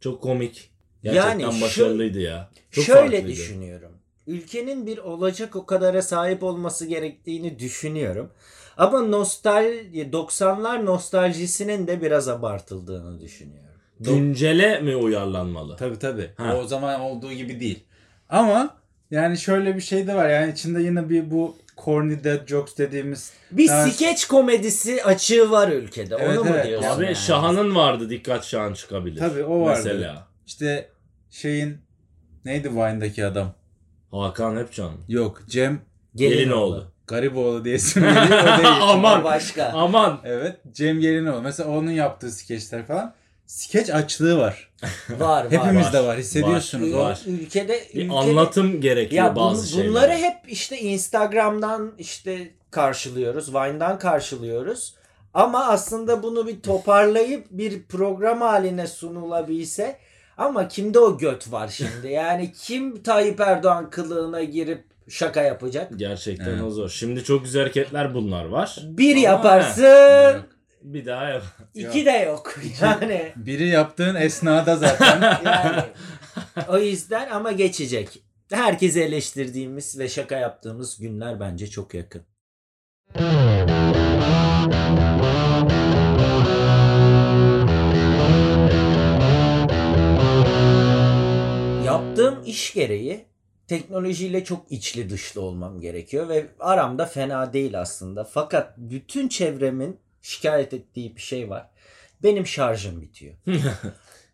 Çok 0.00 0.22
komik. 0.22 0.70
Gerçekten 1.02 1.38
Yani 1.38 1.54
şu- 1.54 1.60
başarılıydı 1.60 2.20
ya. 2.20 2.50
Çok 2.70 2.84
Şöyle 2.84 3.00
farklıydı. 3.00 3.28
düşünüyorum. 3.28 3.92
Ülkenin 4.26 4.86
bir 4.86 4.98
olacak 4.98 5.56
o 5.56 5.66
kadara 5.66 6.02
sahip 6.02 6.42
olması 6.42 6.86
gerektiğini 6.86 7.58
düşünüyorum. 7.58 8.30
Ama 8.76 9.00
nostalji 9.00 10.10
90'lar 10.12 10.86
nostaljisinin 10.86 11.86
de 11.86 12.02
biraz 12.02 12.28
abartıldığını 12.28 13.20
düşünüyorum. 13.20 13.62
Güncele 14.00 14.80
mi 14.80 14.96
uyarlanmalı? 14.96 15.76
tabii 15.76 15.98
tabii. 15.98 16.30
Ha. 16.36 16.56
O 16.56 16.64
zaman 16.66 17.00
olduğu 17.00 17.32
gibi 17.32 17.60
değil. 17.60 17.84
Ama 18.28 18.76
yani 19.12 19.38
şöyle 19.38 19.76
bir 19.76 19.80
şey 19.80 20.06
de 20.06 20.14
var. 20.14 20.28
Yani 20.28 20.52
içinde 20.52 20.82
yine 20.82 21.08
bir 21.08 21.30
bu 21.30 21.56
corny 21.84 22.24
dead 22.24 22.48
jokes 22.48 22.78
dediğimiz 22.78 23.32
Bir 23.50 23.70
Evet. 23.70 23.92
skeç 23.92 24.24
komedisi 24.28 25.04
açığı 25.04 25.50
var 25.50 25.68
ülkede. 25.68 26.16
Evet, 26.20 26.38
Onu 26.38 26.44
mu 26.44 26.50
evet. 26.54 26.66
diyorsun? 26.66 26.88
Abi 26.88 27.04
yani? 27.04 27.16
Şahan'ın 27.16 27.74
vardı 27.74 28.10
dikkat 28.10 28.44
Şahan 28.44 28.74
çıkabilir. 28.74 29.18
Tabii, 29.18 29.44
o 29.44 29.60
vardı. 29.60 29.80
Mesela. 29.84 30.26
işte 30.46 30.88
şeyin 31.30 31.78
neydi 32.44 32.70
Vine'daki 32.70 33.26
adam? 33.26 33.54
Hakan 34.10 34.56
Hepcan. 34.56 34.92
Yok 35.08 35.42
Cem 35.48 35.80
Gelinoğlu. 36.14 36.92
Gariboğlu 37.06 37.64
diye 37.64 37.74
isim. 37.74 38.02
O 38.02 38.06
değil. 38.06 38.68
Aman. 38.80 39.24
Başka. 39.24 39.64
Aman. 39.74 40.20
Evet 40.24 40.56
Cem 40.72 41.00
Gelinoğlu. 41.00 41.42
Mesela 41.42 41.68
onun 41.70 41.90
yaptığı 41.90 42.30
skeçler 42.30 42.86
falan. 42.86 43.14
Skeç 43.52 43.90
açlığı 43.90 44.38
var. 44.38 44.70
Var 45.10 45.44
var. 45.44 45.50
Hepimizde 45.50 46.00
var. 46.00 46.04
var. 46.06 46.18
Hissediyorsunuz. 46.18 46.94
Var. 46.94 47.20
Ülkede, 47.26 47.80
Bir 47.94 48.00
ülkede- 48.04 48.12
anlatım 48.12 48.80
gerekiyor 48.80 49.24
ya 49.24 49.36
bazı 49.36 49.62
bunu- 49.62 49.68
şeyler. 49.70 49.88
bunları 49.90 50.12
hep 50.12 50.36
işte 50.48 50.78
Instagram'dan 50.80 51.92
işte 51.98 52.50
karşılıyoruz. 52.70 53.54
Vine'dan 53.54 53.98
karşılıyoruz. 53.98 54.94
Ama 55.34 55.66
aslında 55.66 56.22
bunu 56.22 56.46
bir 56.46 56.60
toparlayıp 56.60 57.46
bir 57.50 57.82
program 57.82 58.40
haline 58.40 58.86
sunulabilse 58.86 59.98
ama 60.38 60.68
kimde 60.68 60.98
o 60.98 61.18
göt 61.18 61.52
var 61.52 61.68
şimdi? 61.68 62.08
Yani 62.12 62.52
kim 62.52 63.02
Tayyip 63.02 63.40
Erdoğan 63.40 63.90
kılığına 63.90 64.42
girip 64.42 64.84
şaka 65.08 65.42
yapacak? 65.42 65.92
Gerçekten 65.96 66.46
Evet. 66.50 66.62
o 66.62 66.70
zor. 66.70 66.88
Şimdi 66.88 67.24
çok 67.24 67.44
güzel 67.44 67.62
hareketler 67.62 68.14
bunlar 68.14 68.44
var. 68.44 68.80
Bir 68.84 69.16
Ama 69.16 69.24
yaparsın, 69.24 69.82
Yok. 70.34 70.46
Bir 70.82 71.06
daha 71.06 71.28
yap. 71.28 71.42
iki 71.74 72.06
de 72.06 72.10
yok. 72.10 72.54
Yani 72.80 73.32
Biri 73.36 73.68
yaptığın 73.68 74.14
esnada 74.14 74.76
zaten 74.76 75.40
yani 75.44 75.82
o 76.68 76.78
yüzden 76.78 77.30
ama 77.30 77.52
geçecek. 77.52 78.22
Herkesi 78.52 79.00
eleştirdiğimiz 79.02 79.98
ve 79.98 80.08
şaka 80.08 80.36
yaptığımız 80.36 80.98
günler 80.98 81.40
bence 81.40 81.66
çok 81.66 81.94
yakın. 81.94 82.22
Yaptığım 91.84 92.44
iş 92.44 92.74
gereği 92.74 93.24
teknolojiyle 93.66 94.44
çok 94.44 94.72
içli 94.72 95.10
dışlı 95.10 95.40
olmam 95.40 95.80
gerekiyor 95.80 96.28
ve 96.28 96.46
aramda 96.60 97.06
fena 97.06 97.52
değil 97.52 97.80
aslında. 97.80 98.24
Fakat 98.24 98.78
bütün 98.78 99.28
çevremin 99.28 100.00
şikayet 100.22 100.74
ettiği 100.74 101.16
bir 101.16 101.20
şey 101.20 101.50
var. 101.50 101.70
Benim 102.22 102.46
şarjım 102.46 103.02
bitiyor. 103.02 103.34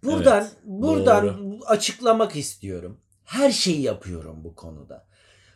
Buradan 0.03 0.42
Evet, 0.42 0.53
buradan 0.64 1.61
açıklamak 1.66 2.37
istiyorum. 2.37 3.01
Her 3.24 3.51
şeyi 3.51 3.81
yapıyorum 3.81 4.44
bu 4.44 4.55
konuda. 4.55 5.07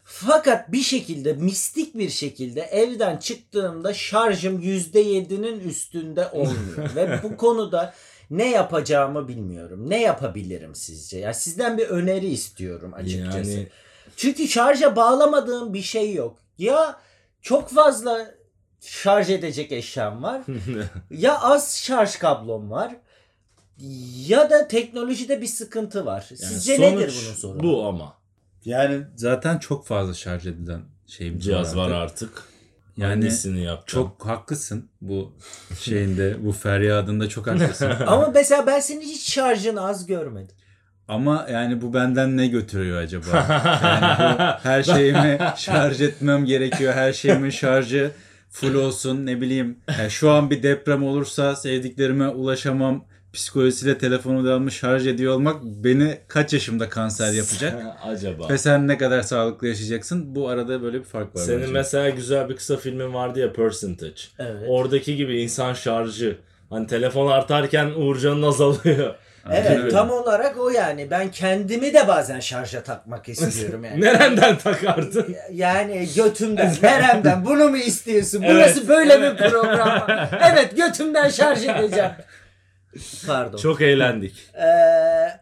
Fakat 0.04 0.72
bir 0.72 0.80
şekilde 0.80 1.32
mistik 1.32 1.94
bir 1.94 2.08
şekilde 2.08 2.60
evden 2.60 3.16
çıktığımda 3.16 3.94
şarjım 3.94 4.62
%7'nin 4.62 5.60
üstünde 5.60 6.28
olmuyor. 6.28 6.94
Ve 6.96 7.20
bu 7.22 7.36
konuda 7.36 7.94
ne 8.30 8.50
yapacağımı 8.50 9.28
bilmiyorum. 9.28 9.90
Ne 9.90 10.00
yapabilirim 10.00 10.74
sizce? 10.74 11.18
Ya 11.18 11.34
sizden 11.34 11.78
bir 11.78 11.86
öneri 11.86 12.26
istiyorum 12.26 12.94
açıkçası. 12.94 13.50
Yani 13.50 13.68
Çünkü 14.16 14.48
şarja 14.48 14.96
bağlamadığım 14.96 15.74
bir 15.74 15.82
şey 15.82 16.14
yok. 16.14 16.38
Ya 16.58 17.00
çok 17.42 17.68
fazla 17.68 18.34
şarj 18.82 19.30
edecek 19.30 19.72
eşyam 19.72 20.22
var 20.22 20.42
ya 21.10 21.40
az 21.40 21.76
şarj 21.84 22.16
kablom 22.16 22.70
var 22.70 22.96
ya 24.26 24.50
da 24.50 24.68
teknolojide 24.68 25.40
bir 25.40 25.46
sıkıntı 25.46 26.06
var. 26.06 26.26
yani 26.30 26.38
Sizce 26.38 26.76
sonuç 26.76 26.92
nedir 26.92 27.14
bunun 27.24 27.34
sorunu? 27.34 27.62
Bu 27.62 27.86
ama. 27.86 28.14
yani 28.64 29.02
zaten 29.16 29.58
çok 29.58 29.86
fazla 29.86 30.14
şarj 30.14 30.46
edilen 30.46 30.80
şeyimiz 31.06 31.44
Cihaz 31.44 31.76
var 31.76 31.90
artık. 31.90 32.42
Yani 32.96 33.10
Hangisini 33.10 33.62
yapacağım? 33.64 34.06
çok 34.08 34.26
haklısın 34.26 34.88
bu 35.00 35.32
şeyinde 35.80 36.44
bu 36.44 36.52
feryadında 36.52 37.28
çok 37.28 37.46
haklısın. 37.46 37.90
Ama 38.06 38.30
mesela 38.34 38.66
ben 38.66 38.80
senin 38.80 39.00
hiç 39.00 39.32
şarjını 39.32 39.86
az 39.86 40.06
görmedim. 40.06 40.56
Ama 41.08 41.46
yani 41.52 41.82
bu 41.82 41.94
benden 41.94 42.36
ne 42.36 42.46
götürüyor 42.46 43.02
acaba? 43.02 43.36
Yani 43.82 44.34
bu 44.38 44.42
her 44.68 44.82
şeyimi 44.96 45.38
şarj 45.56 46.00
etmem 46.00 46.44
gerekiyor. 46.44 46.94
Her 46.94 47.12
şeyimin 47.12 47.50
şarjı 47.50 48.10
full 48.52 48.74
olsun 48.74 49.26
ne 49.26 49.40
bileyim. 49.40 49.78
Yani 49.98 50.10
şu 50.10 50.30
an 50.30 50.50
bir 50.50 50.62
deprem 50.62 51.04
olursa 51.04 51.56
sevdiklerime 51.56 52.28
ulaşamam. 52.28 53.04
Psikolojisiyle 53.32 53.98
telefonu 53.98 54.44
devamlı 54.44 54.70
şarj 54.70 55.06
ediyor 55.06 55.34
olmak 55.34 55.62
beni 55.64 56.18
kaç 56.28 56.52
yaşımda 56.52 56.88
kanser 56.88 57.32
yapacak? 57.32 57.82
Acaba. 58.04 58.48
Ve 58.48 58.58
sen 58.58 58.88
ne 58.88 58.98
kadar 58.98 59.22
sağlıklı 59.22 59.68
yaşayacaksın? 59.68 60.34
Bu 60.34 60.48
arada 60.48 60.82
böyle 60.82 60.98
bir 60.98 61.04
fark 61.04 61.36
var. 61.36 61.40
Senin 61.40 61.60
bence. 61.60 61.72
mesela 61.72 62.10
güzel 62.10 62.48
bir 62.48 62.56
kısa 62.56 62.76
filmin 62.76 63.14
vardı 63.14 63.40
ya 63.40 63.52
Percentage. 63.52 64.22
Evet. 64.38 64.64
Oradaki 64.68 65.16
gibi 65.16 65.42
insan 65.42 65.74
şarjı. 65.74 66.38
Hani 66.70 66.86
telefon 66.86 67.30
artarken 67.30 67.86
Uğurcan'ın 67.86 68.42
azalıyor. 68.42 69.14
Evet 69.50 69.70
öyle. 69.70 69.88
tam 69.88 70.10
olarak 70.10 70.58
o 70.58 70.70
yani. 70.70 71.10
Ben 71.10 71.30
kendimi 71.30 71.94
de 71.94 72.08
bazen 72.08 72.40
şarja 72.40 72.82
takmak 72.82 73.28
istiyorum 73.28 73.84
yani. 73.84 74.00
Nereden 74.04 74.58
takardın? 74.58 75.36
Yani 75.52 76.08
götümden, 76.16 76.74
neremden 76.82 77.44
bunu 77.44 77.68
mu 77.68 77.76
istiyorsun? 77.76 78.42
Evet, 78.42 78.54
Burası 78.54 78.88
böyle 78.88 79.12
evet. 79.12 79.40
bir 79.40 79.50
program. 79.50 80.06
evet 80.52 80.76
götümden 80.76 81.28
şarj 81.28 81.66
edeceğim. 81.66 82.10
Pardon. 83.26 83.58
Çok 83.58 83.80
eğlendik. 83.80 84.34
Ee, 84.54 84.68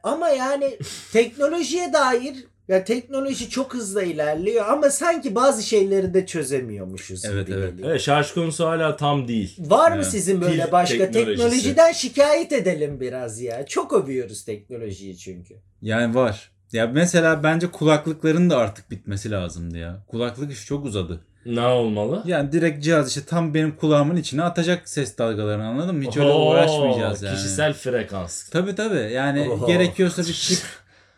ama 0.03 0.29
yani 0.29 0.79
teknolojiye 1.13 1.93
dair 1.93 2.35
ya 2.71 2.85
teknoloji 2.85 3.51
çok 3.51 3.75
hızlı 3.75 4.05
ilerliyor 4.05 4.67
ama 4.69 4.91
sanki 4.91 5.35
bazı 5.35 5.63
şeyleri 5.63 6.15
de 6.15 6.27
çözemiyormuşuz 6.27 7.25
Evet, 7.25 7.47
gibi 7.47 7.57
evet. 7.57 7.71
geliyor. 7.71 7.91
Evet 7.91 8.01
şarj 8.01 8.33
konusu 8.33 8.67
hala 8.67 8.97
tam 8.97 9.29
değil. 9.29 9.57
Var 9.59 9.91
mı 9.91 9.97
Evet. 9.97 10.07
sizin 10.07 10.41
böyle 10.41 10.73
başka 10.73 11.11
teknolojiden 11.11 11.93
şikayet 11.93 12.53
edelim 12.53 13.01
biraz 13.01 13.41
ya. 13.41 13.67
Çok 13.67 13.93
övüyoruz 13.93 14.45
teknolojiyi 14.45 15.19
çünkü. 15.19 15.55
Yani 15.83 16.15
var. 16.15 16.51
Ya 16.73 16.87
mesela 16.87 17.43
bence 17.43 17.67
kulaklıkların 17.67 18.51
da 18.51 18.57
artık 18.57 18.91
bitmesi 18.91 19.31
lazımdı 19.31 19.79
ya. 19.79 20.05
Kulaklık 20.09 20.53
işi 20.53 20.67
çok 20.67 20.85
uzadı. 20.85 21.21
Ne 21.47 21.67
olmalı? 21.67 22.23
Yani 22.27 22.53
direkt 22.53 22.85
cihaz 22.85 23.09
işte 23.09 23.21
tam 23.25 23.55
benim 23.55 23.77
kulağımın 23.77 24.17
içine 24.17 24.43
atacak 24.43 24.89
ses 24.89 25.19
dalgalarını 25.19 25.67
anladın 25.67 25.97
mı? 25.97 26.03
Hiç 26.05 26.17
öyle 26.17 26.29
Oo, 26.29 26.51
uğraşmayacağız 26.51 27.23
yani. 27.23 27.37
Kişisel 27.37 27.73
frekans. 27.73 28.49
Tabii 28.49 28.75
tabii. 28.75 29.13
Yani 29.13 29.51
Oho. 29.51 29.67
gerekiyorsa 29.67 30.23
bir 30.23 30.33
çip. 30.33 30.59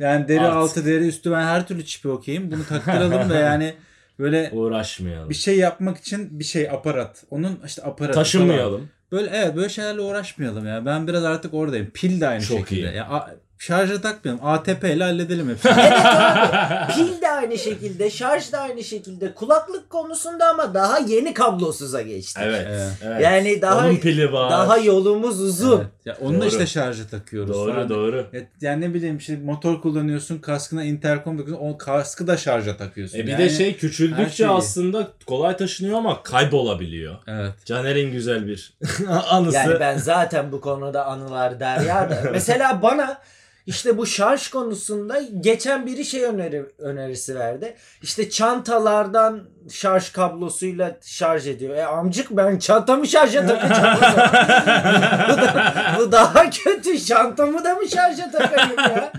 Yani 0.03 0.29
deri 0.29 0.41
Art. 0.41 0.57
altı 0.57 0.87
deri 0.87 1.07
üstü 1.09 1.31
ben 1.33 1.43
her 1.43 1.67
türlü 1.67 1.85
çipi 1.85 2.09
okeyim. 2.09 2.51
Bunu 2.51 2.67
taktıralım 2.67 3.31
da 3.31 3.37
yani 3.39 3.75
böyle 4.19 4.51
Uğraşmayalım. 4.53 5.31
bir 5.31 5.35
şey 5.35 5.57
yapmak 5.59 5.99
için 5.99 6.39
bir 6.39 6.45
şey 6.45 6.71
aparat. 6.71 7.25
Onun 7.31 7.61
işte 7.67 7.83
aparatı 7.83 8.13
falan. 8.13 8.25
Taşınmayalım. 8.25 8.89
Böyle 9.13 9.31
evet 9.35 9.57
böyle 9.57 9.69
şeylerle 9.69 10.01
uğraşmayalım 10.01 10.67
ya. 10.67 10.87
Ben 10.87 11.09
biraz 11.09 11.25
artık 11.25 11.55
oradayım. 11.55 11.91
Pil 11.95 12.21
de 12.21 12.29
aynı 12.29 12.43
Çok 12.43 12.59
şekilde. 12.59 12.93
iyi. 12.93 12.97
Ya, 12.97 13.37
şarja 13.63 14.01
takmayalım. 14.01 14.47
ATP 14.47 14.85
ile 14.85 15.05
halledelim 15.05 15.49
hepsini. 15.51 15.73
Evet 15.79 15.93
abi. 16.05 16.93
Pil 16.95 17.21
de 17.23 17.31
aynı 17.31 17.59
şekilde, 17.59 18.11
şarj 18.11 18.53
da 18.53 18.61
aynı 18.61 18.85
şekilde. 18.85 19.35
Kulaklık 19.35 19.91
konusunda 19.91 20.49
ama 20.49 20.75
daha 20.75 20.99
yeni 20.99 21.35
kablosuza 21.35 22.03
geçtik. 22.03 22.43
Evet. 22.47 22.67
Evet. 23.05 23.21
Yani 23.23 23.63
daha 23.63 23.87
Onun 23.87 23.97
pili 23.97 24.33
var. 24.33 24.51
daha 24.51 24.79
yolumuz 24.79 25.41
uzun. 25.41 25.77
Evet. 25.79 25.87
Ya 26.05 26.17
onu 26.21 26.35
da 26.37 26.41
Doğru. 26.41 26.49
işte 26.49 26.67
şarja 26.67 27.07
takıyoruz. 27.07 27.55
Doğru 27.55 27.73
falan. 27.73 27.89
doğru. 27.89 28.27
Evet, 28.33 28.47
yani 28.61 28.81
ne 28.81 28.95
bileyim 28.95 29.17
işte 29.17 29.37
motor 29.37 29.81
kullanıyorsun 29.83 30.39
kaskına 30.39 30.85
interkom 30.85 31.39
takıyorsun 31.39 31.67
o 31.67 31.79
kaskı 31.79 32.27
da 32.27 32.37
şarja 32.37 32.77
takıyorsun. 32.77 33.19
E 33.19 33.23
bir 33.27 33.29
Yani- 33.33 33.45
de 33.45 33.51
şey 33.51 33.67
her 33.73 33.79
küçüldükçe 33.79 34.37
şeyi. 34.37 34.49
aslında 34.49 35.09
kolay 35.27 35.57
taşınıyor 35.57 35.99
ama 35.99 36.23
kaybolabiliyor. 36.23 37.17
Evet. 37.27 37.53
Caner'in 37.65 38.13
güzel 38.13 38.47
bir 38.47 38.75
anısı. 39.31 39.57
Yani 39.57 39.81
ben 39.81 39.99
zaten 39.99 40.53
bu 40.53 40.61
konuda 40.61 41.05
anılar 41.07 41.61
derya 41.61 42.11
da. 42.11 42.23
Mesela 42.33 42.83
bana 42.83 43.19
işte 43.67 43.99
bu 43.99 44.07
şarj 44.07 44.49
konusunda 44.49 45.21
geçen 45.41 45.87
biri 45.87 46.05
şey 46.05 46.25
öneri, 46.25 46.65
önerisi 46.79 47.35
verdi. 47.35 47.77
İşte 48.03 48.31
çantalardan 48.31 49.43
şarj 49.71 50.13
kablosuyla 50.13 50.97
şarj 51.05 51.47
ediyor. 51.49 51.77
E 51.77 51.85
amcık 51.85 52.31
ben 52.31 52.59
çantamı 52.59 53.07
şarja 53.07 53.47
takacağım 53.47 53.99
bu, 55.29 55.37
da, 55.43 55.75
bu 55.99 56.13
daha 56.13 56.51
kötü. 56.51 57.05
Çantamı 57.05 57.65
da 57.65 57.75
mı 57.75 57.89
şarja 57.89 58.31
takayım 58.31 58.79
ya? 58.79 59.13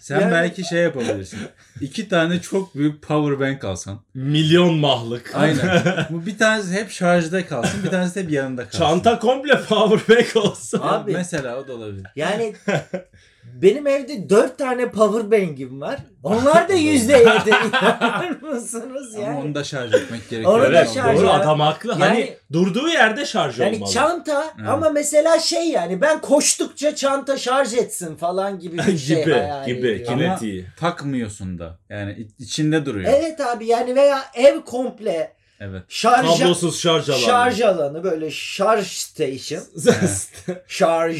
Sen 0.00 0.20
Yani- 0.20 0.32
belki 0.32 0.64
şey 0.64 0.82
yapabilirsin. 0.82 1.38
İki 1.80 2.08
tane 2.08 2.40
çok 2.42 2.74
büyük 2.74 3.02
power 3.02 3.40
bank 3.40 3.64
alsan. 3.64 4.00
Milyon 4.14 4.74
mahlık. 4.74 5.30
Aynen. 5.34 5.82
Bu 6.10 6.26
bir 6.26 6.38
tanesi 6.38 6.72
hep 6.72 6.90
şarjda 6.90 7.46
kalsın, 7.46 7.82
bir 7.84 7.90
tanesi 7.90 8.14
de 8.14 8.22
hep 8.22 8.30
yanında 8.30 8.64
kalsın. 8.64 8.78
Çanta 8.78 9.18
komple 9.18 9.60
powerbank 9.62 10.36
olsa. 10.36 10.78
Ya 10.78 10.84
Abi- 10.84 11.12
Mesela 11.12 11.56
o 11.58 11.68
da 11.68 11.72
olabilir. 11.72 12.06
Yani 12.16 12.54
benim 13.44 13.86
evde 13.86 14.30
dört 14.30 14.58
tane 14.58 14.90
power 14.90 15.30
bank'im 15.30 15.80
var. 15.80 15.98
Onlar 16.22 16.68
da 16.68 16.72
yüzde 16.74 17.12
yedi. 17.12 17.50
İnanır 17.68 18.42
mısınız 18.42 19.14
Ama 19.16 19.24
yani? 19.26 19.38
onu 19.38 19.54
da 19.54 19.64
şarj 19.64 19.94
etmek 19.94 20.30
gerekiyor. 20.30 20.58
Onu 20.66 20.72
da 20.74 20.86
şarj 20.86 21.16
doğru 21.18 21.26
ya. 21.26 21.32
adam 21.32 21.60
haklı. 21.60 21.90
Yani- 21.90 22.02
hani 22.04 22.36
durduğu 22.52 22.88
yerde 22.88 23.26
şarj 23.26 23.58
Yani 23.58 23.76
olmalı. 23.76 23.92
çanta 23.92 24.44
Evet. 24.58 24.68
ama 24.68 24.90
mesela 24.90 25.38
şey 25.38 25.68
yani 25.68 26.00
ben 26.00 26.20
koştukça 26.20 26.94
çanta 26.94 27.36
şarj 27.38 27.74
etsin 27.74 28.16
falan 28.16 28.58
gibi 28.58 28.78
bir 28.78 28.82
şey 28.98 29.16
gibi 29.24 29.32
hayal 29.32 29.66
gibi. 29.66 30.04
Ama- 30.08 30.16
kinetiği. 30.16 30.66
Takmıyorsun 30.80 31.58
da. 31.58 31.78
Yani 31.88 32.26
içinde 32.38 32.86
duruyor. 32.86 33.12
Evet 33.16 33.40
abi 33.40 33.66
yani 33.66 33.96
veya 33.96 34.24
ev 34.34 34.60
komple 34.60 35.32
Evet. 35.62 35.82
şarj 35.88 36.38
Kablosuz 36.38 36.80
şarj 36.80 37.08
alanı. 37.08 37.20
şarj 37.20 37.60
alanı 37.60 38.04
böyle 38.04 38.30
şarj 38.30 38.86
station, 38.86 39.62
şarj 40.68 41.16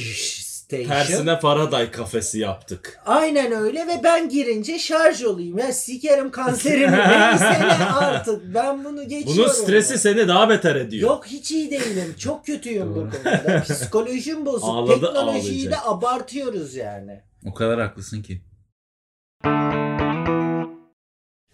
station. 0.71 0.89
Tersine 0.89 1.41
Faraday 1.41 1.91
kafesi 1.91 2.39
yaptık. 2.39 3.01
Aynen 3.07 3.53
öyle 3.53 3.87
ve 3.87 4.01
ben 4.05 4.29
girince 4.29 4.79
şarj 4.79 5.23
olayım. 5.25 5.59
Ya 5.59 5.73
sikerim 5.73 6.31
kanserimi 6.31 6.97
neyse 6.97 7.61
ne 7.61 7.85
artık. 7.85 8.55
Ben 8.55 8.85
bunu 8.85 9.09
geçiyorum. 9.09 9.37
Bunun 9.39 9.49
stresi 9.49 9.93
ya. 9.93 9.99
seni 9.99 10.29
daha 10.29 10.49
beter 10.49 10.77
ediyor. 10.77 11.11
Yok 11.11 11.27
hiç 11.27 11.51
iyi 11.51 11.71
değilim. 11.71 12.15
Çok 12.19 12.47
kötüyüm 12.47 12.91
bu 12.91 12.95
konuda. 12.95 13.63
Psikolojim 13.69 14.47
bozuk. 14.47 14.69
Ağladı, 14.69 15.07
Teknolojiyi 15.07 15.53
ağlayacak. 15.53 15.73
de 15.73 15.89
abartıyoruz 15.91 16.75
yani. 16.75 17.21
O 17.47 17.55
kadar 17.55 17.81
haklısın 17.81 18.23
ki. 18.23 18.43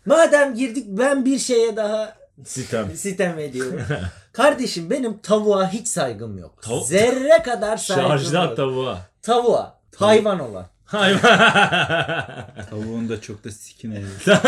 Madem 0.06 0.54
girdik 0.54 0.84
ben 0.88 1.24
bir 1.24 1.38
şeye 1.38 1.76
daha 1.76 2.16
Sitem. 2.44 2.96
Sitem 2.96 3.38
ediyorum. 3.38 3.80
Kardeşim 4.36 4.90
benim 4.90 5.18
tavuğa 5.18 5.72
hiç 5.72 5.88
saygım 5.88 6.38
yok. 6.38 6.58
Tavuk- 6.62 6.86
Zerre 6.86 7.42
kadar 7.42 7.76
saygım 7.76 8.08
Şarjdan 8.08 8.44
yok. 8.46 8.56
tavuğa. 8.56 8.98
Tavuğa. 9.22 9.80
Hayvan 9.96 10.40
olan. 10.40 10.66
Hayvan. 10.84 11.20
Tavuğun 12.70 13.08
da 13.08 13.20
çok 13.20 13.44
da 13.44 13.50
sikin 13.50 13.90
oluyor. 13.90 14.40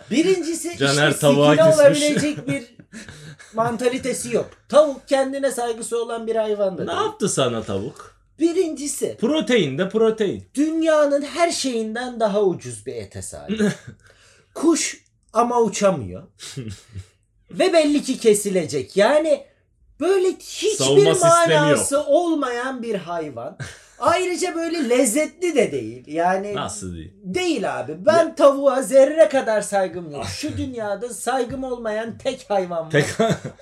Birincisi 0.10 0.78
Caner 0.78 1.08
işte 1.08 1.20
tavuğa 1.20 1.50
sikine 1.52 1.70
küsmüş. 1.70 1.86
olabilecek 2.02 2.48
bir 2.48 2.64
mantalitesi 3.54 4.34
yok. 4.34 4.50
Tavuk 4.68 5.08
kendine 5.08 5.50
saygısı 5.50 6.02
olan 6.02 6.26
bir 6.26 6.36
hayvan 6.36 6.78
da 6.78 6.84
ne 6.84 6.92
yaptı 6.92 7.28
sana 7.28 7.62
tavuk? 7.62 8.20
Birincisi 8.38 9.16
Protein 9.20 9.78
de 9.78 9.88
protein. 9.88 10.44
dünyanın 10.54 11.22
her 11.22 11.50
şeyinden 11.50 12.20
daha 12.20 12.42
ucuz 12.42 12.86
bir 12.86 12.94
ete 12.94 13.22
sahip. 13.22 13.60
Kuş 14.54 15.04
ama 15.32 15.60
uçamıyor. 15.60 16.22
Ve 17.50 17.72
belli 17.72 18.02
ki 18.02 18.18
kesilecek. 18.18 18.96
Yani 18.96 19.44
böyle 20.00 20.28
hiçbir 20.28 20.84
Savunma 20.84 21.14
manası 21.20 22.04
olmayan 22.04 22.82
bir 22.82 22.94
hayvan. 22.94 23.58
Ayrıca 24.00 24.54
böyle 24.54 24.88
lezzetli 24.88 25.54
de 25.54 25.72
değil. 25.72 26.04
Yani 26.06 26.54
Nasıl 26.54 26.94
değil? 26.94 27.12
değil 27.24 27.80
abi. 27.80 28.06
Ben 28.06 28.34
tavuğa 28.34 28.82
zerre 28.82 29.28
kadar 29.28 29.60
saygım 29.60 30.10
yok. 30.10 30.24
Şu 30.26 30.56
dünyada 30.56 31.08
saygım 31.08 31.64
olmayan 31.64 32.18
tek 32.18 32.46
hayvan 32.48 32.86
var. 32.86 32.90
Tek... 32.90 33.06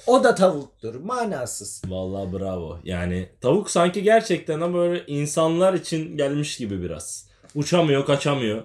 O 0.07 0.24
da 0.24 0.35
tavuktur. 0.35 0.94
Manasız. 0.94 1.83
Vallahi 1.87 2.33
bravo. 2.33 2.79
Yani 2.85 3.29
tavuk 3.40 3.70
sanki 3.70 4.03
gerçekten 4.03 4.61
ama 4.61 4.79
böyle 4.79 5.07
insanlar 5.07 5.74
için 5.74 6.16
gelmiş 6.16 6.57
gibi 6.57 6.83
biraz. 6.83 7.29
Uçamıyor, 7.55 8.07
kaçamıyor. 8.07 8.62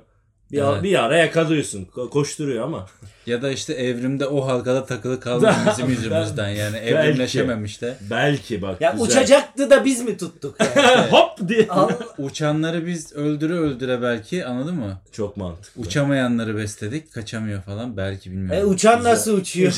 Bir, 0.53 0.61
Evet. 0.61 0.83
bir 0.83 1.03
ara 1.03 1.17
yakalıyorsun. 1.17 1.85
ko- 1.95 2.09
Koşturuyor 2.09 2.63
ama. 2.63 2.87
Ya 3.25 3.41
da 3.41 3.51
işte 3.51 3.73
evrimde 3.73 4.27
o 4.27 4.47
halkada 4.47 4.85
takılı 4.85 5.19
kaldı 5.19 5.53
bizim 5.71 5.89
yüzümüzden 5.89 6.49
yani 6.49 6.77
evrimleşememiş 6.77 7.81
de. 7.81 7.95
Belki 8.09 8.61
bak 8.61 8.81
Ya 8.81 8.91
güzel. 8.91 9.05
uçacaktı 9.07 9.69
da 9.69 9.85
biz 9.85 10.01
mi 10.01 10.17
tuttuk 10.17 10.55
yani? 10.75 11.01
Hop 11.11 11.47
diye. 11.49 11.67
Al- 11.69 11.89
Uçanları 12.17 12.85
biz 12.85 13.13
öldüre 13.13 13.53
öldüre 13.53 14.01
belki 14.01 14.45
anladın 14.45 14.75
mı? 14.75 15.01
Çok 15.11 15.37
mantıklı. 15.37 15.81
Uçamayanları 15.81 16.57
besledik 16.57 17.13
kaçamıyor 17.13 17.61
falan 17.61 17.97
belki 17.97 18.31
bilmiyorum. 18.31 18.61
e, 18.61 18.65
uçan 18.65 18.97
Güzel. 18.97 19.11
nasıl 19.11 19.37
uçuyor? 19.37 19.71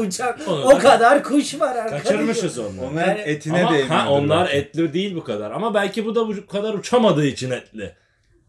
Uçan 0.00 0.36
o 0.64 0.70
da- 0.70 0.78
kadar 0.78 1.24
kuş 1.24 1.60
var 1.60 1.76
arkadaşlar. 1.76 2.02
Kaçırmışız 2.02 2.58
onları. 2.58 2.86
Onların 2.92 3.08
Yani- 3.08 3.20
etine 3.20 3.62
ha, 3.88 4.10
onlar 4.10 4.44
belki. 4.46 4.56
etli 4.58 4.92
değil 4.92 5.14
bu 5.14 5.24
kadar. 5.24 5.50
Ama 5.50 5.74
belki 5.74 6.04
bu 6.06 6.14
da 6.14 6.28
bu 6.28 6.46
kadar 6.46 6.74
uçamadığı 6.74 7.26
için 7.26 7.50
etli. 7.50 7.92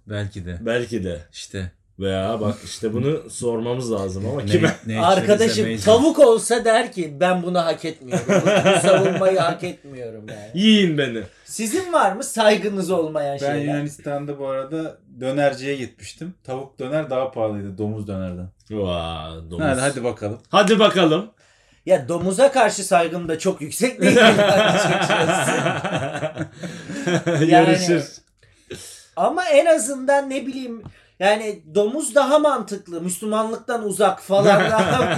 Belki 0.10 0.46
de 0.46 0.58
Belki 0.62 1.04
de. 1.04 1.20
işte. 1.34 1.72
Veya 2.00 2.42
bak 2.42 2.56
işte 2.66 2.94
bunu 2.94 3.30
sormamız 3.30 3.92
lazım 3.92 4.26
ama 4.26 4.46
kime? 4.46 4.76
ne 4.88 5.02
Arkadaşım 5.06 5.66
içerse 5.68 5.86
tavuk 5.86 6.20
olsa 6.20 6.66
der 6.66 6.92
ki 6.92 7.18
ben 7.20 7.44
bunu 7.44 7.60
hak 7.60 7.86
etmiyorum. 7.86 8.26
Bu, 8.28 8.34
bu 8.34 8.88
savunmayı 8.88 9.40
hak 9.40 9.64
etmiyorum 9.64 10.26
yani. 10.28 10.64
Yiyin 10.64 10.98
beni. 10.98 11.22
Sizin 11.46 11.94
var 11.94 12.12
mı 12.12 12.24
saygınız 12.24 12.92
olmayan 12.92 13.34
Ben 13.34 13.38
şeyler? 13.38 13.74
Yunanistan'da 13.74 14.40
bu 14.40 14.48
arada 14.48 14.98
dönerciye 15.20 15.76
gitmiştim. 15.76 16.34
Tavuk 16.44 16.80
döner 16.80 17.10
daha 17.10 17.32
pahalıydı 17.32 17.78
domuz 17.78 18.08
dönerden. 18.08 18.48
Vaa, 18.72 19.32
domuz. 19.52 19.66
Hadi, 19.66 19.82
hadi 19.82 20.04
bakalım. 20.04 20.40
Hadi 20.50 20.80
bakalım. 20.80 21.32
Ya 21.86 22.08
domuza 22.08 22.52
karşı 22.52 22.84
saygım 22.84 23.28
da 23.28 23.40
çok 23.40 23.62
yüksek 23.62 24.02
değil 24.02 24.18
açıkçası. 24.28 25.52
Yarışır. 27.46 28.04
Ama 29.20 29.46
en 29.46 29.66
azından 29.66 30.30
ne 30.30 30.46
bileyim 30.46 30.84
yani 31.20 31.62
domuz 31.76 32.16
daha 32.16 32.40
mantıklı. 32.40 33.02
Müslümanlıktan 33.02 33.84
uzak 33.86 34.22
falan. 34.22 34.60
Daha, 34.72 35.18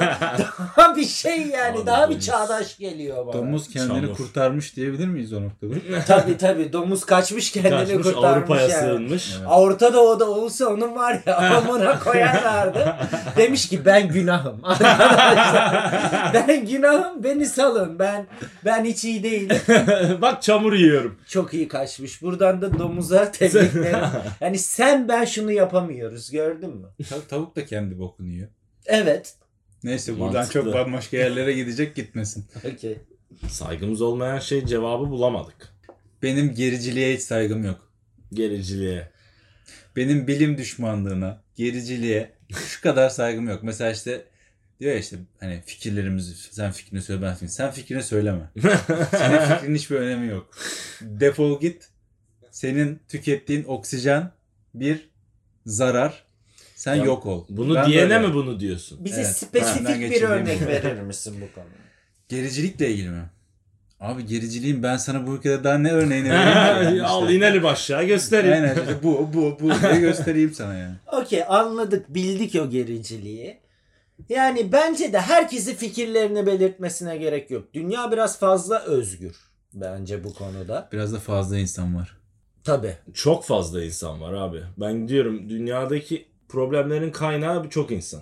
daha 0.77 0.95
bir 0.95 1.05
şey 1.05 1.47
yani. 1.47 1.77
Abi 1.77 1.85
daha 1.85 2.09
bir 2.09 2.19
çağdaş 2.19 2.77
geliyor 2.77 3.27
bana. 3.27 3.33
Domuz 3.33 3.69
kendini 3.69 4.01
Çamur. 4.01 4.15
kurtarmış 4.17 4.75
diyebilir 4.75 5.07
miyiz 5.07 5.33
o 5.33 5.41
noktada? 5.41 5.73
Tabii 6.07 6.37
tabii. 6.37 6.73
Domuz 6.73 7.05
kaçmış 7.05 7.51
kendini 7.51 7.71
Kaçmış 7.71 8.03
kurtarmış 8.03 8.37
Avrupa'ya 8.37 8.61
yani. 8.67 8.71
sığınmış. 8.71 9.33
Evet. 9.37 9.47
Orta 9.51 9.93
Doğu'da 9.93 10.29
olsa 10.29 10.65
onun 10.65 10.95
var 10.95 11.21
ya 11.25 11.37
amına 11.57 11.99
koyarlardı. 11.99 12.95
Demiş 13.37 13.69
ki 13.69 13.85
ben 13.85 14.07
günahım. 14.07 14.59
Arkadaşlar 14.63 15.91
ben 16.33 16.65
günahım 16.65 17.23
beni 17.23 17.45
salın. 17.45 17.99
Ben 17.99 18.27
ben 18.65 18.85
hiç 18.85 19.03
iyi 19.03 19.23
değilim. 19.23 19.57
Bak 20.21 20.41
çamur 20.41 20.73
yiyorum. 20.73 21.15
Çok 21.27 21.53
iyi 21.53 21.67
kaçmış. 21.67 22.21
Buradan 22.21 22.61
da 22.61 22.79
domuza 22.79 23.31
tebrikler. 23.31 24.03
Yani 24.41 24.57
sen 24.59 25.07
ben 25.07 25.25
şunu 25.25 25.51
yapamıyoruz 25.91 26.31
gördün 26.31 26.69
mü? 26.77 26.87
Tav- 27.01 27.27
Tavuk 27.27 27.55
da 27.55 27.65
kendi 27.65 27.99
bokunu 27.99 28.27
yiyor. 28.27 28.47
Evet. 28.85 29.35
Neyse 29.83 30.19
buradan 30.19 30.33
Mantıklı. 30.33 30.61
çok 30.63 30.73
bambaşka 30.73 31.17
yerlere 31.17 31.53
gidecek 31.53 31.95
gitmesin. 31.95 32.45
Okey. 32.73 32.97
Saygımız 33.49 34.01
olmayan 34.01 34.39
şey 34.39 34.65
cevabı 34.65 35.09
bulamadık. 35.09 35.73
Benim 36.23 36.53
gericiliğe 36.53 37.13
hiç 37.15 37.21
saygım 37.21 37.63
yok. 37.63 37.91
Gericiliğe. 38.33 39.11
Benim 39.95 40.27
bilim 40.27 40.57
düşmanlığına, 40.57 41.43
gericiliğe 41.55 42.31
şu 42.67 42.81
kadar 42.81 43.09
saygım 43.09 43.49
yok. 43.49 43.63
Mesela 43.63 43.91
işte 43.91 44.25
diyor 44.79 44.91
ya 44.93 44.99
işte 44.99 45.17
hani 45.39 45.61
fikirlerimizi 45.65 46.35
sen 46.35 46.71
fikrini 46.71 47.01
söyle 47.01 47.21
ben 47.21 47.33
fikrini. 47.33 47.49
Sen 47.49 47.71
fikrini 47.71 48.03
söyleme. 48.03 48.49
Senin 49.11 49.39
fikrin 49.57 49.75
hiçbir 49.75 49.95
önemi 49.95 50.27
yok. 50.27 50.49
Defol 51.01 51.59
git. 51.59 51.89
Senin 52.51 52.99
tükettiğin 53.07 53.63
oksijen 53.63 54.31
bir 54.73 55.09
zarar. 55.65 56.23
Sen 56.75 56.95
Ya, 56.95 57.03
yok 57.05 57.25
ol. 57.25 57.45
Bunu 57.49 57.75
Ben 57.75 57.85
diyene 57.89 58.09
böyle. 58.09 58.27
mi 58.27 58.33
bunu 58.33 58.59
diyorsun? 58.59 59.05
Bize 59.05 59.21
Evet. 59.21 59.37
spesifik 59.37 60.11
bir 60.11 60.21
örnek 60.21 60.67
verir 60.67 61.01
misin 61.01 61.35
bu 61.41 61.55
konuda? 61.55 61.71
Gericilikle 62.29 62.89
ilgili 62.91 63.09
mi? 63.09 63.23
Abi 63.99 64.25
gericiliğin 64.25 64.83
ben 64.83 64.97
sana 64.97 65.27
bu 65.27 65.35
ülkede 65.35 65.63
daha 65.63 65.77
ne 65.77 65.91
örneğini 65.91 66.29
vereyim? 66.29 67.05
Al 67.07 67.29
inelim 67.29 67.65
aşağı 67.65 68.03
göstereyim. 68.03 68.55
Aynen 68.55 68.75
işte 68.75 69.03
bu 69.03 69.29
bu 69.33 69.57
bu 69.61 69.69
diye 69.81 69.99
göstereyim 69.99 70.53
sana 70.53 70.73
yani. 70.73 70.95
Okey 71.11 71.43
anladık 71.47 72.09
bildik 72.13 72.55
o 72.61 72.69
gericiliği. 72.69 73.59
Yani 74.29 74.71
bence 74.71 75.13
de 75.13 75.19
herkesi 75.21 75.75
fikirlerini 75.75 76.45
belirtmesine 76.45 77.17
gerek 77.17 77.51
yok. 77.51 77.73
Dünya 77.73 78.11
biraz 78.11 78.39
fazla 78.39 78.79
özgür 78.79 79.35
bence 79.73 80.23
bu 80.23 80.33
konuda. 80.33 80.89
Biraz 80.91 81.13
da 81.13 81.19
fazla 81.19 81.57
insan 81.57 81.95
var. 81.95 82.17
Tabii. 82.63 82.95
Çok 83.13 83.45
fazla 83.45 83.83
insan 83.83 84.21
var 84.21 84.33
abi. 84.33 84.61
Ben 84.77 85.07
diyorum 85.07 85.49
dünyadaki 85.49 86.25
problemlerin 86.49 87.11
kaynağı 87.11 87.69
çok 87.69 87.91
insan. 87.91 88.21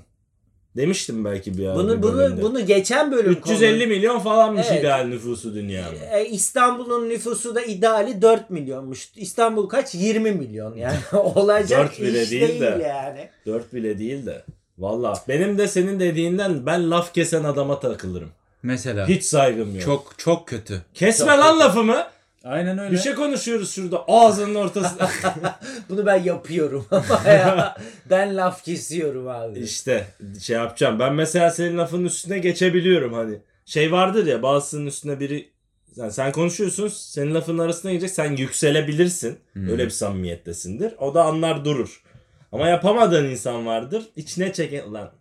Demiştim 0.77 1.25
belki 1.25 1.57
bir 1.57 1.65
ara 1.67 1.75
Bunu 1.75 1.97
bir 1.97 2.01
bunu 2.03 2.17
bölümde. 2.17 2.41
bunu 2.41 2.65
geçen 2.65 3.11
bölüm 3.11 3.31
350 3.31 3.87
milyon 3.87 4.19
falanmış 4.19 4.67
Evet. 4.69 4.79
ideal 4.81 5.03
nüfusu 5.05 5.53
dünyanın. 5.55 5.95
E, 6.11 6.25
İstanbul'un 6.25 7.09
nüfusu 7.09 7.55
da 7.55 7.61
ideali 7.61 8.21
4 8.21 8.49
milyonmuş. 8.49 9.09
İstanbul 9.15 9.69
kaç? 9.69 9.95
20 9.95 10.31
milyon. 10.31 10.75
Yani 10.75 10.97
olacak 11.13 11.79
Dört 11.91 12.01
bile 12.01 12.23
iş 12.23 12.31
değil 12.31 12.47
değil, 12.49 12.61
de. 12.61 12.83
yani. 12.87 13.29
4 13.45 13.73
bile 13.73 13.99
değil 13.99 14.25
de. 14.25 14.43
Valla 14.77 15.23
benim 15.27 15.57
de 15.57 15.67
senin 15.67 15.99
dediğinden 15.99 16.65
ben 16.65 16.91
laf 16.91 17.13
kesen 17.13 17.43
adama 17.43 17.79
takılırım. 17.79 18.29
Mesela 18.63 19.07
Hiç 19.07 19.23
saygım 19.23 19.75
yok. 19.75 19.83
çok 19.83 20.13
çok 20.17 20.47
kötü. 20.47 20.81
Kesme 20.93 21.25
Çok 21.27 21.39
lan 21.39 21.53
kötü. 21.53 21.59
lafımı. 21.65 22.03
Aynen 22.43 22.77
öyle. 22.77 22.91
Bir 22.91 22.97
şey 22.97 23.15
konuşuyoruz 23.15 23.71
şurada 23.71 24.03
ağzının 24.07 24.55
ortasında. 24.55 25.09
Bunu 25.89 26.05
ben 26.05 26.23
yapıyorum 26.23 26.85
ama 26.91 27.29
ya 27.29 27.77
ben 28.09 28.37
laf 28.37 28.63
kesiyorum 28.63 29.27
abi. 29.27 29.59
işte 29.59 30.07
şey 30.41 30.55
yapacağım. 30.55 30.99
Ben 30.99 31.13
mesela 31.13 31.51
senin 31.51 31.77
lafının 31.77 32.05
üstüne 32.05 32.39
geçebiliyorum 32.39 33.13
hani. 33.13 33.39
Şey 33.65 33.91
vardır 33.91 34.25
ya 34.25 34.43
bazısının 34.43 34.85
üstüne 34.85 35.19
biri 35.19 35.49
yani 35.95 36.11
sen 36.11 36.31
konuşuyorsun 36.31 36.87
senin 36.87 37.35
lafının 37.35 37.59
arasına 37.59 37.91
girecek 37.91 38.09
sen 38.09 38.35
yükselebilirsin. 38.35 39.39
Hmm. 39.53 39.69
Öyle 39.69 39.85
bir 39.85 39.89
samimiyettesindir. 39.89 40.93
O 40.97 41.13
da 41.13 41.23
anlar 41.23 41.65
durur. 41.65 42.03
Ama 42.51 42.67
yapamadığın 42.67 43.25
insan 43.25 43.65
vardır. 43.65 44.03
İçine 44.15 44.53
çeken 44.53 44.93
lan 44.93 45.11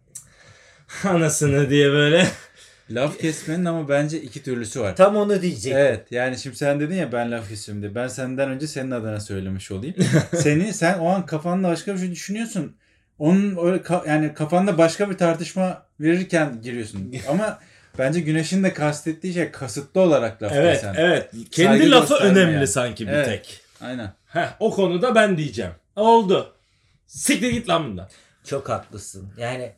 anasını 1.05 1.71
diye 1.71 1.91
böyle. 1.93 2.27
Laf 2.91 3.19
kesmenin 3.19 3.65
ama 3.65 3.89
bence 3.89 4.21
iki 4.23 4.43
türlüsü 4.43 4.81
var. 4.81 4.97
Tam 4.97 5.17
onu 5.17 5.43
diyecek. 5.43 5.73
Evet 5.77 6.13
yani 6.13 6.39
şimdi 6.39 6.57
sen 6.57 6.81
dedin 6.81 6.95
ya 6.95 7.13
ben 7.13 7.31
laf 7.33 7.49
kesiyorum 7.49 7.83
diye. 7.83 7.95
Ben 7.95 8.09
senden 8.09 8.49
önce 8.51 8.67
senin 8.67 8.91
adına 8.91 9.21
söylemiş 9.21 9.71
olayım. 9.71 9.95
Seni 10.37 10.73
sen 10.73 10.99
o 10.99 11.09
an 11.09 11.27
kafanda 11.27 11.69
başka 11.69 11.95
bir 11.95 11.99
şey 11.99 12.11
düşünüyorsun. 12.11 12.77
Onun 13.19 13.67
öyle 13.67 13.77
ka- 13.83 14.09
yani 14.09 14.35
kafanda 14.35 14.79
başka 14.79 15.11
bir 15.11 15.17
tartışma 15.19 15.83
verirken 16.01 16.63
giriyorsun. 16.63 17.15
Ama 17.29 17.59
bence 17.99 18.21
Güneş'in 18.21 18.65
de 18.65 18.73
kastettiği 18.75 19.35
şey 19.35 19.51
kasıtlı 19.51 20.01
olarak 20.01 20.43
laf 20.43 20.53
Evet 20.55 20.75
kesen. 20.75 20.95
evet. 20.99 21.31
Kendi 21.51 21.79
Saygı 21.79 21.91
lafı 21.91 22.15
önemli 22.15 22.55
yani. 22.55 22.67
sanki 22.67 23.07
bir 23.07 23.13
Evet. 23.13 23.27
tek. 23.27 23.61
Aynen. 23.81 24.13
Heh, 24.27 24.57
o 24.61 24.71
konuda 24.71 25.15
ben 25.15 25.37
diyeceğim. 25.37 25.73
Oldu. 25.97 26.55
Siktir 27.07 27.51
git 27.51 27.69
lan 27.69 27.85
bundan. 27.91 28.09
Çok 28.45 28.69
haklısın. 28.69 29.29
Yani 29.39 29.73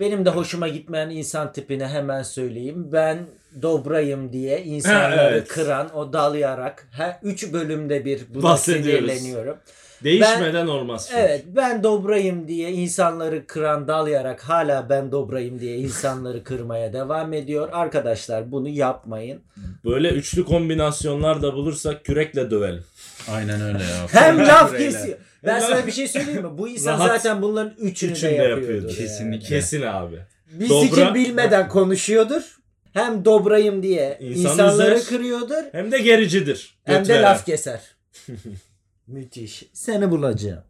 benim 0.00 0.24
de 0.24 0.30
hoşuma 0.30 0.68
gitmeyen 0.68 1.10
insan 1.10 1.52
tipine 1.52 1.88
hemen 1.88 2.22
söyleyeyim. 2.22 2.88
Ben 2.92 3.18
dobrayım 3.62 4.32
diye 4.32 4.62
insanları 4.64 5.30
Evet. 5.32 5.48
kıran, 5.48 5.96
o 5.96 6.12
dalayarak 6.12 6.88
her 6.92 7.18
üç 7.22 7.52
bölümde 7.52 8.04
bir 8.04 8.20
buna 8.34 8.56
sinirleniyorum. 8.56 9.56
Değişmeden 10.04 10.66
olmaz. 10.66 11.06
çünkü. 11.08 11.20
Evet 11.20 11.44
ben 11.56 11.82
dobrayım 11.82 12.48
diye 12.48 12.72
insanları 12.72 13.46
kıran 13.46 13.88
dalyarak 13.88 14.42
hala 14.42 14.88
ben 14.88 15.12
dobrayım 15.12 15.60
diye 15.60 15.76
insanları 15.76 16.44
kırmaya 16.44 16.92
devam 16.92 17.32
ediyor. 17.32 17.68
Arkadaşlar 17.72 18.52
bunu 18.52 18.68
yapmayın. 18.68 19.40
Böyle 19.84 20.08
üçlü 20.10 20.44
kombinasyonlar 20.44 21.42
da 21.42 21.54
bulursak 21.54 22.04
kürekle 22.04 22.50
dövelim. 22.50 22.84
Aynen 23.28 23.60
öyle 23.60 23.84
ya. 23.84 24.06
Hem 24.12 24.38
laf 24.38 24.76
kesiyor. 24.78 25.18
Ben 25.44 25.60
sana 25.60 25.86
bir 25.86 25.92
şey 25.92 26.08
söyleyeyim 26.08 26.42
mi? 26.42 26.58
Bu 26.58 26.68
insan 26.68 26.92
Rahat. 26.92 27.08
zaten 27.08 27.42
bunların 27.42 27.74
üçünü, 27.78 28.12
Üçünü 28.12 28.30
de 28.30 28.34
yapıyordur. 28.34 28.88
yani. 28.88 28.96
Kesinlikle. 28.98 29.48
Kesin 29.48 29.82
abi. 29.82 30.18
Biz 30.52 30.70
Dobra- 30.70 30.86
için 30.86 31.14
bilmeden 31.14 31.68
konuşuyordur. 31.68 32.56
Hem 32.92 33.24
dobrayım 33.24 33.82
diye 33.82 34.18
İnsan 34.20 34.40
insanları 34.52 34.94
üzer. 34.94 35.08
kırıyordur. 35.08 35.64
Hem 35.72 35.92
de 35.92 35.98
gericidir. 35.98 36.78
Hem 36.84 36.98
Göt 36.98 37.08
de 37.08 37.22
laf 37.22 37.46
keser. 37.46 37.80
Müthiş. 39.06 39.64
Seni 39.72 40.10
bulacağım. 40.10 40.62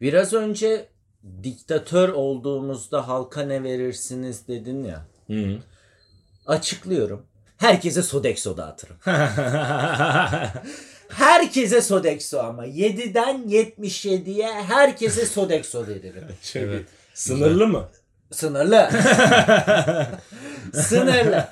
Biraz 0.00 0.32
önce 0.32 0.86
diktatör 1.42 2.08
olduğumuzda 2.08 3.08
halka 3.08 3.42
ne 3.42 3.62
verirsiniz 3.62 4.48
dedin 4.48 4.84
ya. 4.84 5.06
Hı. 5.26 5.58
Açıklıyorum. 6.46 7.26
Herkese 7.64 8.02
Sodexo 8.02 8.56
dağıtırım. 8.56 8.96
Herkese 11.08 11.82
Sodexo 11.82 12.38
ama 12.38 12.66
7'den 12.66 13.36
77'ye 13.48 14.52
herkese 14.52 15.26
Sodexo 15.26 15.86
veririm. 15.86 16.24
Çok 16.52 16.62
Evet. 16.62 16.84
Sınırlı 17.14 17.66
mı? 17.68 17.88
Sınırlı. 18.32 18.90
Sınırlı. 20.74 21.48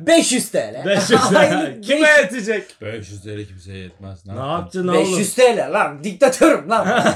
500 0.00 0.50
TL. 0.50 0.84
500 0.86 1.20
Aylık 1.36 1.84
Kime 1.84 2.08
yetecek? 2.08 2.80
500 2.82 3.22
TL 3.22 3.44
kimseye 3.48 3.78
yetmez. 3.78 4.26
Ne, 4.26 4.34
Ne 4.36 4.38
yaptın? 4.38 4.86
yapacaksın 4.86 4.88
oğlum? 5.12 5.18
500 5.18 5.34
TL 5.34 5.72
lan 5.72 6.04
diktatörüm 6.04 6.70
lan. 6.70 7.14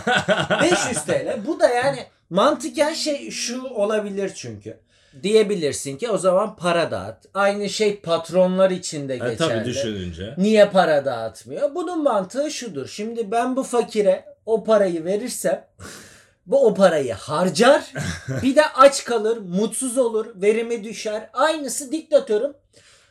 500 0.63 1.05
TL. 1.05 1.47
Bu 1.47 1.61
da 1.61 1.69
yani 1.69 1.99
mantıken 2.31 2.95
şey 2.95 3.31
şu 3.31 3.63
olabilir 3.65 4.33
çünkü. 4.35 4.79
Diyebilirsin 5.23 5.97
ki 5.97 6.11
o 6.11 6.19
zaman 6.19 6.57
para 6.57 6.91
dağıt. 6.91 7.17
Aynı 7.35 7.69
şey 7.69 7.97
patronlar 8.01 8.71
için 8.71 9.09
de 9.09 9.15
E, 9.15 9.19
geçerli. 9.19 9.37
tabii 9.37 9.65
düşününce. 9.65 10.35
Niye 10.39 10.69
para 10.71 11.05
dağıtmıyor? 11.05 11.75
Bunun 11.75 12.03
mantığı 12.03 12.51
şudur. 12.51 12.89
Şimdi 12.89 13.31
ben 13.31 13.57
bu 13.57 13.63
fakire 13.63 14.25
o 14.47 14.65
parayı 14.65 15.05
verirsem 15.05 15.67
bu 16.47 16.67
o 16.67 16.75
parayı 16.75 17.13
harcar. 17.15 17.93
bir 18.43 18.57
de 18.57 18.67
aç 18.67 19.05
kalır, 19.05 19.39
mutsuz 19.39 19.99
olur, 19.99 20.27
verimi 20.35 20.85
düşer. 20.85 21.31
Aynısı 21.33 21.93
diktatörüm. 21.93 22.53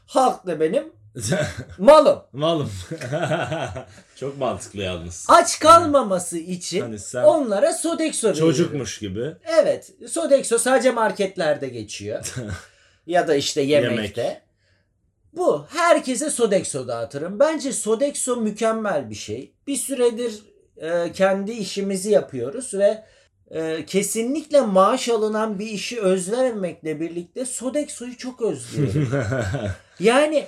Halk 0.06 0.48
da 0.48 0.60
benim 0.60 0.94
malım. 1.78 2.20
Malım. 2.34 2.72
Çok 4.16 4.38
mantıklı 4.38 4.82
yalnız. 4.82 5.26
Aç 5.30 5.60
kalmaması 5.60 6.38
için 6.38 6.82
Hani 6.82 7.00
sen 7.00 7.24
onlara 7.24 7.74
Sodexo 7.74 8.28
veriyorum. 8.28 8.52
çocukmuş 8.52 9.00
gibi. 9.00 9.34
Evet. 9.46 9.92
Sodexo 10.10 10.58
sadece 10.58 10.92
marketlerde 10.92 11.68
geçiyor. 11.70 12.34
ya 13.08 13.28
da 13.28 13.36
işte 13.36 13.62
yemekte. 13.62 14.22
Yemek. 14.22 14.42
Bu. 15.34 15.66
Herkese 15.70 16.30
Sodexo 16.30 16.88
dağıtırım. 16.88 17.40
Bence 17.40 17.74
Sodexo 17.74 18.36
mükemmel 18.38 19.10
bir 19.10 19.16
şey. 19.16 19.54
Bir 19.68 19.76
süredir 19.78 20.44
e, 20.78 21.12
kendi 21.12 21.52
işimizi 21.52 22.12
yapıyoruz 22.12 22.74
ve 22.74 23.04
e, 23.52 23.86
kesinlikle 23.86 24.62
maaş 24.62 25.10
alınan 25.10 25.60
bir 25.60 25.68
işi 25.68 26.02
özlememekle 26.02 27.00
birlikte 27.00 27.46
Sodexo'yu 27.46 28.18
çok 28.18 28.42
özlüyorum. 28.42 29.10
yani 30.00 30.46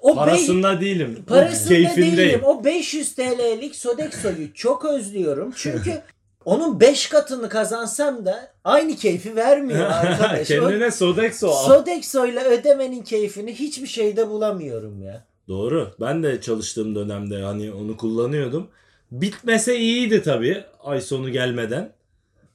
o 0.00 0.14
Parasında 0.14 0.80
değilim. 0.80 1.24
Parasında 1.26 1.68
Keyfindeyim. 1.68 2.16
değilim. 2.16 2.40
O 2.44 2.64
500 2.64 3.14
TL'lik 3.14 3.76
Sodexo'yu 3.76 4.54
çok 4.54 4.84
özlüyorum. 4.84 5.52
Çünkü 5.56 6.02
onun 6.44 6.80
5 6.80 7.08
katını 7.08 7.48
kazansam 7.48 8.26
da 8.26 8.52
aynı 8.64 8.96
keyfi 8.96 9.36
vermiyor 9.36 9.80
arkadaş. 9.90 10.48
Kendine 10.48 10.90
Sodexo 10.90 11.48
al. 11.48 11.66
Sodexo 11.68 12.26
ile 12.26 12.40
ödemenin 12.44 13.02
keyfini 13.02 13.54
hiçbir 13.54 13.86
şeyde 13.86 14.28
bulamıyorum 14.28 15.02
ya. 15.02 15.24
Doğru. 15.48 15.94
Ben 16.00 16.22
de 16.22 16.40
çalıştığım 16.40 16.94
dönemde 16.94 17.42
hani 17.42 17.72
onu 17.72 17.96
kullanıyordum. 17.96 18.68
Bitmese 19.12 19.78
iyiydi 19.78 20.22
tabii 20.22 20.64
ay 20.84 21.00
sonu 21.00 21.30
gelmeden. 21.30 21.92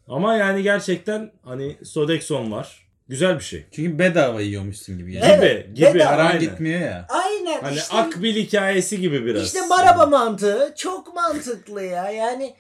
Ama 0.08 0.36
yani 0.36 0.64
gerçekten 0.64 1.32
hani 1.44 1.78
Sodexon 1.84 2.52
var. 2.52 2.89
Güzel 3.10 3.36
bir 3.40 3.44
şey. 3.44 3.66
Çünkü 3.72 4.00
bedava 4.00 4.42
yiyormuşsun 4.42 4.98
gibi. 4.98 5.14
Yani. 5.16 5.26
Evet, 5.38 5.66
Gibi 5.68 5.76
gibi. 5.76 5.94
bedava. 5.94 6.10
Paran 6.10 6.26
aynen. 6.26 6.40
gitmiyor 6.40 6.80
ya. 6.82 7.08
Aynen 7.10 7.62
Hani 7.62 7.76
işte, 7.78 7.98
Akbil 7.98 8.36
hikayesi 8.36 9.00
gibi 9.02 9.26
biraz. 9.26 9.44
işte 9.46 9.62
maraba 9.62 10.06
mantığı 10.06 10.74
çok 10.78 11.16
mantıklı 11.16 11.84
ya. 11.84 12.10
Yani 12.12 12.54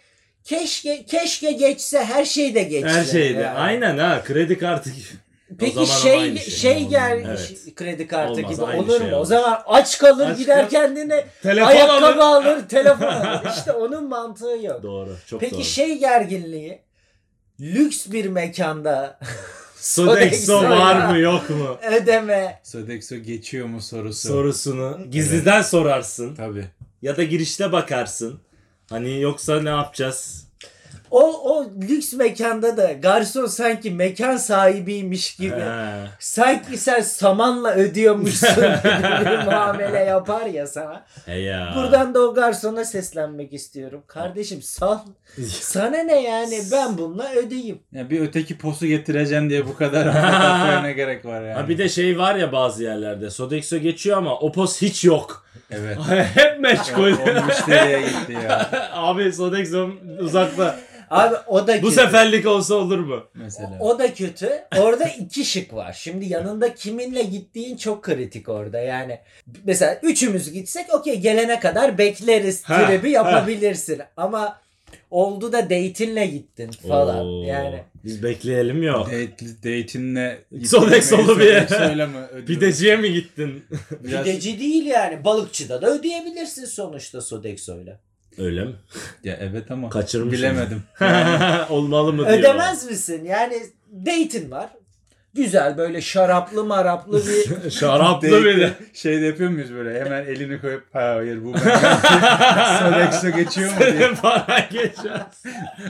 keşke 0.43 1.05
keşke 1.05 1.51
geçse 1.51 2.03
her 2.03 2.25
şey 2.25 2.55
de 2.55 2.63
geçse. 2.63 2.89
Her 2.89 3.05
şeyde. 3.05 3.39
yani. 3.41 3.59
Aynen 3.59 3.97
ha 3.97 4.21
kredi 4.25 4.57
kartı. 4.57 4.89
Peki 5.59 5.73
zaman 5.73 5.87
ama 5.89 5.99
şey 5.99 6.19
aynı 6.21 6.39
şey, 6.39 6.53
şey. 6.73 6.87
gel 6.87 7.23
Evet. 7.27 7.75
kredi 7.75 8.07
kartı 8.07 8.31
Olmaz, 8.33 8.51
gibi 8.51 8.61
olur 8.61 8.99
şey 8.99 9.09
mu? 9.09 9.15
O 9.15 9.25
zaman 9.25 9.61
aç 9.65 9.97
kalır 9.97 10.29
Aç 10.29 10.37
gider 10.37 10.61
kal- 10.61 10.69
kendine 10.69 11.25
Telefon 11.43 11.67
ayakkabı 11.67 12.23
alır. 12.23 12.45
alır, 12.45 12.67
telefon 12.69 13.05
alır. 13.07 13.49
İşte 13.57 13.71
onun 13.71 14.09
mantığı 14.09 14.57
yok. 14.63 14.83
Doğru. 14.83 15.15
Çok 15.27 15.41
Peki 15.41 15.55
doğru. 15.55 15.63
şey 15.63 15.97
gerginliği 15.97 16.81
lüks 17.59 18.07
bir 18.07 18.25
mekanda 18.25 19.19
Sodexo 19.81 20.63
var 20.63 21.09
mı 21.09 21.17
yok 21.19 21.49
mu? 21.49 21.77
ödeme 22.01 22.59
Sodexo 22.63 23.15
geçiyor 23.15 23.67
mu 23.67 23.81
sorusu. 23.81 24.27
Sorusunu 24.27 24.99
gizliden 25.11 25.61
sorarsın. 25.61 26.35
Tabii. 26.35 26.65
Ya 27.01 27.17
da 27.17 27.23
girişte 27.23 27.71
bakarsın. 27.71 28.39
Hani 28.89 29.21
yoksa 29.21 29.61
ne 29.61 29.69
yapacağız? 29.69 30.48
O 31.11 31.21
o 31.55 31.65
lüks 31.89 32.13
mekanda 32.13 32.77
da 32.77 32.93
garson 32.93 33.45
sanki 33.45 33.91
mekan 33.91 34.37
sahibiymiş 34.37 35.35
gibi 35.35 35.55
He. 35.55 36.07
sanki 36.19 36.77
sen 36.77 37.01
samanla 37.01 37.71
ödüyormuşsun 37.73 38.55
gibi 38.55 39.25
bir 39.31 39.45
muamele 39.45 39.99
yapar 39.99 40.45
ya 40.45 40.67
sana. 40.67 41.05
He 41.25 41.35
ya. 41.39 41.73
Buradan 41.75 42.13
da 42.13 42.19
o 42.19 42.33
garsona 42.33 42.85
seslenmek 42.85 43.53
istiyorum. 43.53 44.03
Kardeşim 44.07 44.61
sal. 44.61 44.99
Sana 45.49 45.97
ne 45.97 46.21
yani 46.21 46.59
ben 46.71 46.97
bununla 46.97 47.31
ödeyeyim. 47.33 47.79
Ya 47.91 48.09
bir 48.09 48.21
öteki 48.21 48.57
posu 48.57 48.85
getireceksin 48.85 49.49
diye 49.49 49.67
bu 49.67 49.75
kadar 49.75 50.05
ne 50.83 50.93
gerek 50.93 51.25
var 51.25 51.41
yani. 51.41 51.53
Ha 51.53 51.69
bir 51.69 51.77
de 51.77 51.89
şey 51.89 52.19
var 52.19 52.35
ya 52.35 52.51
bazı 52.51 52.83
yerlerde. 52.83 53.29
Sodexo 53.29 53.77
geçiyor 53.77 54.17
ama 54.17 54.35
o 54.39 54.51
poz 54.51 54.81
hiç 54.81 55.05
yok. 55.05 55.45
Evet. 55.71 55.97
Hep 56.35 56.59
meşgul. 56.59 57.11
o 57.11 57.45
müşteriye 57.45 58.01
gitti 58.01 58.33
ya 58.43 58.69
Abi 58.93 59.33
Sodexo 59.33 59.89
uzakta. 60.19 60.79
Abi 61.11 61.35
o 61.47 61.67
da 61.67 61.77
Bu 61.77 61.81
kötü. 61.81 61.91
seferlik 61.95 62.47
olsa 62.47 62.75
olur 62.75 62.99
mu? 62.99 63.23
mesela. 63.33 63.77
O 63.79 63.99
da 63.99 64.13
kötü. 64.13 64.49
Orada 64.79 65.03
iki 65.05 65.45
şık 65.45 65.73
var. 65.73 65.93
Şimdi 65.99 66.25
yanında 66.25 66.73
kiminle 66.75 67.23
gittiğin 67.23 67.77
çok 67.77 68.03
kritik 68.03 68.49
orada. 68.49 68.79
Yani 68.79 69.19
mesela 69.63 69.99
üçümüz 70.03 70.51
gitsek 70.51 70.93
okey 70.93 71.19
gelene 71.19 71.59
kadar 71.59 71.97
bekleriz 71.97 72.61
tribi 72.63 73.11
yapabilirsin. 73.11 74.01
Ama 74.17 74.59
oldu 75.11 75.51
da 75.51 75.63
date'inle 75.63 76.25
gittin 76.25 76.71
falan. 76.71 77.25
Oo, 77.25 77.43
Yani 77.43 77.83
Biz 78.03 78.23
bekleyelim 78.23 78.83
yok. 78.83 79.05
Date, 79.07 79.45
date'inle 79.63 80.39
Sodexo'lu 80.67 81.39
bir 81.39 81.45
yer. 81.45 81.67
Sodexo'yla 81.67 82.07
mı 82.07 82.27
ödüyorsun? 82.27 82.45
Pideciye 82.45 82.95
mi 82.95 83.13
gittin? 83.13 83.63
Biraz- 84.03 84.23
pideci 84.25 84.59
değil 84.59 84.85
yani. 84.85 85.23
Balıkçıda 85.23 85.81
da 85.81 85.89
ödeyebilirsin 85.89 86.65
sonuçta 86.65 87.21
Sodexo'yla. 87.21 87.99
Öyle 88.39 88.65
mi? 88.65 88.75
Ya 89.23 89.37
evet 89.41 89.71
ama 89.71 89.89
Kaçırmışım. 89.89 90.31
bilemedim. 90.31 90.83
Olmalı 91.69 92.13
mı 92.13 92.25
diyor. 92.27 92.39
Ödemez 92.39 92.89
misin? 92.89 93.25
Yani 93.25 93.63
date'in 94.05 94.51
var. 94.51 94.69
Güzel 95.33 95.77
böyle 95.77 96.01
şaraplı 96.01 96.63
maraplı 96.65 97.21
bir 97.27 97.69
Şaraplı 97.71 98.27
de. 98.59 98.73
Şey 98.93 99.21
de 99.21 99.25
yapıyor 99.25 99.49
muyuz 99.49 99.73
böyle 99.73 99.99
hemen 100.05 100.25
elini 100.25 100.61
koyup 100.61 100.83
hayır 100.93 101.43
bu 101.43 101.53
Sodexo 102.79 103.29
geçiyor 103.37 103.71
mu 103.71 103.79
diye. 103.79 103.91
Senin 103.91 104.15
para 104.15 104.59
geçer. 104.71 105.21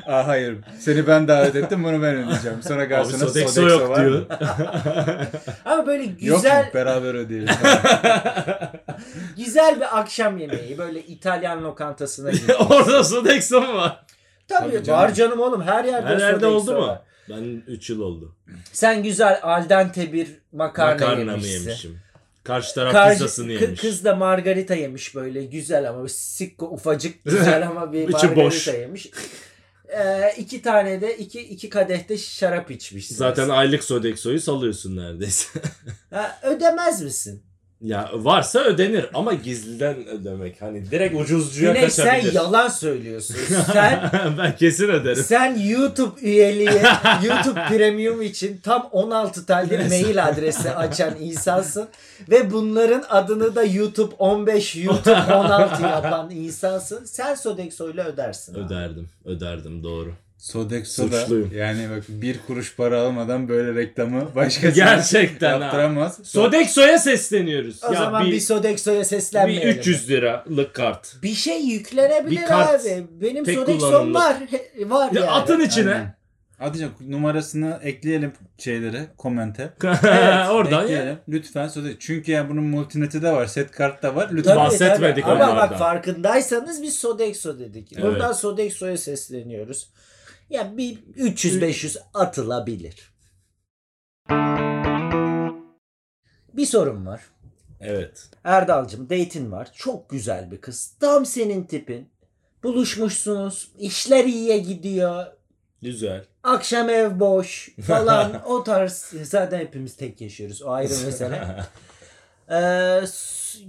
Aa 0.08 0.28
hayır 0.28 0.58
seni 0.80 1.08
ben 1.08 1.28
davet 1.28 1.56
ettim 1.56 1.84
bunu 1.84 2.02
ben 2.02 2.16
ödeyeceğim. 2.16 2.64
Sonra 2.64 2.86
garsona 2.86 3.18
Sodexo, 3.18 3.54
Sodexo, 3.54 3.80
yok 3.80 3.90
var 3.90 4.06
diyor. 4.06 4.26
ama 5.66 5.88
böyle 5.88 6.04
Yok 6.04 6.14
güzel 6.20 6.66
mu? 6.66 6.70
Beraber 6.74 7.14
ödeyelim. 7.14 7.50
güzel 9.38 9.76
bir 9.80 10.00
akşam 10.00 10.38
yemeği 10.38 10.78
böyle 10.78 11.02
İtalyan 11.02 11.64
lokantasına. 11.64 12.32
Orada 12.70 13.04
Sodexo 13.04 13.62
mu 13.62 13.74
var? 13.78 14.06
Tabii, 14.48 14.72
Tabii 14.72 14.84
canım. 14.84 15.00
var 15.02 15.14
canım 15.14 15.40
oğlum 15.40 15.62
her 15.62 15.84
yerde 15.84 16.08
Her 16.08 16.18
yerde 16.18 16.46
oldu 16.46 16.74
mu? 16.74 16.88
var. 16.88 17.00
Ben 17.30 17.64
3 17.68 17.90
yıl 17.90 18.00
oldu. 18.00 18.36
Sen 18.74 19.04
güzel 19.04 19.40
al 19.44 19.70
dente 19.70 20.14
bir 20.14 20.28
makarna, 20.52 20.92
Makarna 20.94 21.24
mı 21.24 21.30
yemişsin. 21.32 21.54
yemişim? 21.70 22.00
Karşı 22.44 22.76
taraf 22.76 22.92
Karşı- 22.94 23.14
pizzasını 23.14 23.52
yemiş. 23.52 23.82
Kız 23.82 24.06
da 24.06 24.16
margarita 24.16 24.76
yemiş 24.76 25.16
böyle 25.16 25.46
güzel 25.46 25.90
ama 25.90 26.08
sikko 26.10 26.66
ufacık 26.70 27.24
güzel 27.26 27.68
ama 27.68 27.94
bir 27.94 28.10
margarita 28.10 28.36
boş. 28.36 28.68
yemiş. 28.68 29.10
Ee, 29.98 30.34
iki 30.38 30.62
tane 30.62 31.02
de 31.02 31.18
iki, 31.18 31.42
iki 31.42 31.70
kadehte 31.70 32.18
şarap 32.18 32.72
içmiş. 32.72 33.08
Zaten 33.08 33.50
aylık 33.50 33.84
Sodexo'yu 33.84 34.40
salıyorsun 34.40 34.96
neredeyse. 34.98 35.60
Ha, 36.10 36.40
ödemez 36.44 37.02
misin? 37.02 37.44
Ya 37.82 38.10
varsa 38.14 38.60
ödenir 38.60 39.06
ama 39.14 39.34
gizliden 39.34 40.08
ödemek. 40.08 40.62
Hani 40.62 40.92
direkt 40.92 41.16
ucuzcuya 41.16 41.74
Güney 41.74 41.90
sen 41.90 42.06
kaçabilir. 42.06 42.34
yalan 42.34 42.68
söylüyorsun. 42.68 43.36
Sen 43.74 44.12
ben 44.38 44.56
kesin 44.56 44.90
öderim. 44.90 45.24
sen 45.24 45.56
YouTube 45.60 46.22
üyeliği, 46.22 46.70
YouTube 47.26 47.60
Premium 47.70 48.22
için 48.22 48.58
tam 48.64 48.90
16 48.92 49.46
tane 49.46 49.78
mail 49.78 50.26
adresi 50.28 50.72
açan 50.72 51.14
insansın 51.20 51.88
ve 52.30 52.52
bunların 52.52 53.04
adını 53.10 53.56
da 53.56 53.64
YouTube 53.64 54.16
15, 54.20 54.76
YouTube 54.76 55.34
16 55.34 55.84
yapan 55.84 56.30
insansın. 56.32 57.06
Sen 57.06 57.36
Sodexo'yla 57.36 58.06
ödersin. 58.06 58.54
abi. 58.54 58.60
Öderdim. 58.60 59.10
Öderdim 59.26 59.84
doğru. 59.84 60.14
Sodexo'da 60.40 61.22
Suçluyum. 61.22 61.52
yani 61.56 61.88
bak 61.90 62.04
bir 62.08 62.40
kuruş 62.48 62.76
para 62.76 63.02
almadan 63.02 63.50
böyle 63.50 63.76
reklamı 63.82 64.36
başkasına 64.36 64.70
Gerçekten 64.86 65.60
ha. 65.60 65.64
yaptıramaz. 65.66 66.20
Sodexo'ya 66.24 66.98
sesleniyoruz. 67.00 67.84
O 67.84 67.94
ya 67.94 68.00
zaman 68.00 68.26
bir, 68.26 68.32
bir, 68.32 68.40
Sodexo'ya 68.40 69.00
bir 69.00 69.04
seslenmeyelim. 69.06 69.70
300 69.80 70.10
liralık 70.10 70.74
kart. 70.74 71.16
Bir 71.24 71.34
şey 71.34 71.62
yüklenebilir 71.66 72.42
Bir 72.42 72.46
kart. 72.46 72.82
abi. 72.86 73.04
Benim 73.22 73.46
Sodexo'm 73.46 74.14
var. 74.14 74.38
Var 74.86 75.12
Ya 75.12 75.22
yani. 75.22 75.30
atın 75.32 75.60
içine. 75.60 75.92
Aynen. 76.60 76.90
Numarasını 77.08 77.80
ekleyelim 77.84 78.34
şeylere, 78.58 79.08
komente. 79.18 79.74
Oradan 80.52 80.78
ya. 80.80 80.84
ekleyelim. 80.84 81.18
Lütfen 81.30 81.68
Sodex. 81.68 81.96
Çünkü 82.00 82.32
yani 82.32 82.50
bunun 82.50 82.64
multineti 82.64 83.22
de 83.22 83.32
var, 83.32 83.46
set 83.46 83.72
kart 83.72 84.04
da 84.04 84.16
var. 84.16 84.30
Lütfen. 84.32 84.54
Tabii, 84.56 84.60
Bahsetmedik 84.66 85.26
tabii. 85.26 85.44
Ama 85.44 85.56
bak 85.56 85.80
farkındaysanız 85.80 86.84
biz 86.84 86.96
Sodexo 86.96 87.60
dedik. 87.60 87.94
Evet. 87.94 88.04
Buradan 88.04 88.32
Sodexo'ya 88.34 88.98
sesleniyoruz. 88.98 89.90
Ya 90.50 90.78
bir 90.78 90.98
300-500 90.98 91.98
atılabilir. 92.14 93.14
Bir 96.54 96.66
sorun 96.66 97.06
var. 97.06 97.22
Evet. 97.80 98.30
Erdal'cım 98.44 99.04
date'in 99.10 99.52
var. 99.52 99.72
Çok 99.76 100.10
güzel 100.10 100.52
bir 100.52 100.62
kız. 100.62 100.94
Tam 101.00 101.26
senin 101.26 101.64
tipin. 101.64 102.10
Buluşmuşsunuz. 102.64 103.72
İşler 103.78 104.26
iyiye 104.26 104.58
gidiyor. 104.58 105.26
Güzel. 105.82 106.26
Akşam 106.44 106.90
ev 106.90 107.20
boş 107.20 107.70
falan 107.88 108.42
o 108.46 108.64
tarz. 108.64 109.14
Zaten 109.24 109.60
hepimiz 109.60 109.96
tek 109.96 110.22
yaşıyoruz. 110.22 110.62
O 110.62 110.70
ayrı 110.70 110.94
mesele. 111.06 111.66
Ee, 112.52 113.02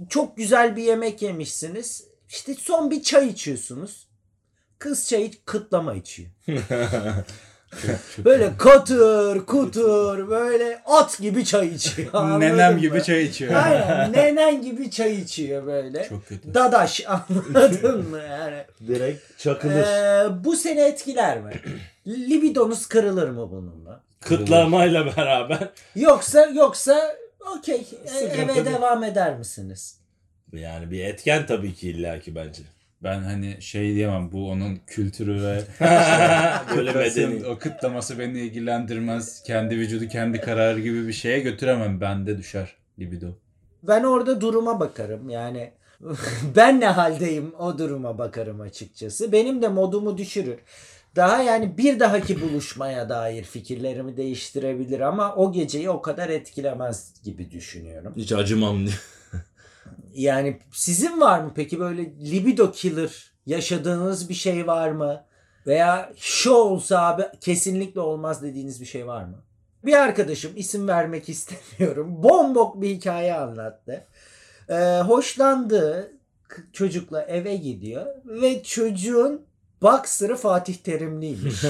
çok 0.09 0.37
güzel 0.37 0.75
bir 0.75 0.83
yemek 0.83 1.21
yemişsiniz. 1.21 2.07
İşte 2.29 2.53
son 2.55 2.91
bir 2.91 3.03
çay 3.03 3.27
içiyorsunuz. 3.27 4.07
Kız 4.81 5.09
çayı 5.09 5.31
kıtlama 5.45 5.93
içiyor. 5.93 6.29
Böyle 8.25 8.57
katır 8.57 9.45
kutur 9.45 10.29
böyle 10.29 10.81
at 10.85 11.19
gibi 11.19 11.45
çay 11.45 11.67
içiyor. 11.67 12.13
Nenem 12.39 12.73
mı? 12.73 12.79
gibi 12.79 13.03
çay 13.03 13.23
içiyor. 13.23 13.53
Aynen 13.53 14.13
nenen 14.13 14.61
gibi 14.61 14.91
çay 14.91 15.21
içiyor 15.21 15.65
böyle. 15.65 16.09
Çok 16.09 16.27
kötü. 16.27 16.53
Dadaş 16.53 17.03
anladın 17.07 18.09
mı 18.09 18.17
yani? 18.29 18.63
Direkt 18.87 19.39
çakılır. 19.39 19.83
Ee, 19.83 20.43
bu 20.43 20.55
seni 20.55 20.79
etkiler 20.79 21.41
mi? 21.41 21.53
Libidonuz 22.07 22.85
kırılır 22.87 23.29
mı 23.29 23.51
bununla? 23.51 24.03
Kıtlamayla 24.19 25.17
beraber. 25.17 25.69
Yoksa 25.95 26.45
yoksa 26.45 27.15
okey 27.57 27.87
eve 28.21 28.47
değil. 28.55 28.65
devam 28.65 29.03
eder 29.03 29.37
misiniz? 29.37 29.97
Yani 30.53 30.91
bir 30.91 31.05
etken 31.05 31.45
tabii 31.45 31.73
ki 31.73 31.89
illaki 31.89 32.35
bence. 32.35 32.61
Ben 33.03 33.19
hani 33.23 33.61
şey 33.61 33.95
diyemem 33.95 34.31
bu 34.31 34.49
onun 34.49 34.79
kültürü 34.87 35.43
ve 35.43 35.63
Böyle 36.75 36.93
medeni. 36.93 37.45
o 37.45 37.57
kıtlaması 37.57 38.19
beni 38.19 38.39
ilgilendirmez. 38.39 39.43
Kendi 39.43 39.77
vücudu 39.77 40.07
kendi 40.07 40.41
kararı 40.41 40.79
gibi 40.79 41.07
bir 41.07 41.13
şeye 41.13 41.39
götüremem. 41.39 42.01
Bende 42.01 42.37
düşer 42.37 42.75
libido. 42.99 43.27
Ben 43.83 44.03
orada 44.03 44.41
duruma 44.41 44.79
bakarım 44.79 45.29
yani. 45.29 45.71
ben 46.55 46.79
ne 46.79 46.87
haldeyim 46.87 47.53
o 47.59 47.77
duruma 47.77 48.17
bakarım 48.17 48.61
açıkçası. 48.61 49.31
Benim 49.31 49.61
de 49.61 49.67
modumu 49.67 50.17
düşürür. 50.17 50.59
Daha 51.15 51.43
yani 51.43 51.77
bir 51.77 51.99
dahaki 51.99 52.41
buluşmaya 52.41 53.09
dair 53.09 53.43
fikirlerimi 53.43 54.17
değiştirebilir 54.17 54.99
ama 54.99 55.35
o 55.35 55.51
geceyi 55.51 55.89
o 55.89 56.01
kadar 56.01 56.29
etkilemez 56.29 57.13
gibi 57.23 57.51
düşünüyorum. 57.51 58.13
Hiç 58.17 58.31
acımam 58.31 58.85
diye. 58.85 58.95
Yani 60.13 60.59
sizin 60.71 61.21
var 61.21 61.39
mı 61.39 61.51
peki 61.55 61.79
böyle 61.79 62.03
libido 62.03 62.71
killer 62.71 63.31
yaşadığınız 63.45 64.29
bir 64.29 64.33
şey 64.33 64.67
var 64.67 64.91
mı? 64.91 65.25
Veya 65.67 66.13
şu 66.17 66.51
olsa 66.51 67.01
abi 67.01 67.23
kesinlikle 67.41 67.99
olmaz 67.99 68.43
dediğiniz 68.43 68.81
bir 68.81 68.85
şey 68.85 69.07
var 69.07 69.23
mı? 69.23 69.43
Bir 69.85 69.93
arkadaşım 69.93 70.51
isim 70.55 70.87
vermek 70.87 71.29
istemiyorum. 71.29 72.23
Bombok 72.23 72.81
bir 72.81 72.89
hikaye 72.89 73.35
anlattı. 73.35 74.07
Ee, 74.69 74.99
hoşlandığı 75.07 76.11
çocukla 76.73 77.21
eve 77.21 77.55
gidiyor 77.55 78.05
ve 78.25 78.63
çocuğun 78.63 79.45
boxer'ı 79.81 80.35
Fatih 80.35 80.75
Terimliymiş. 80.75 81.61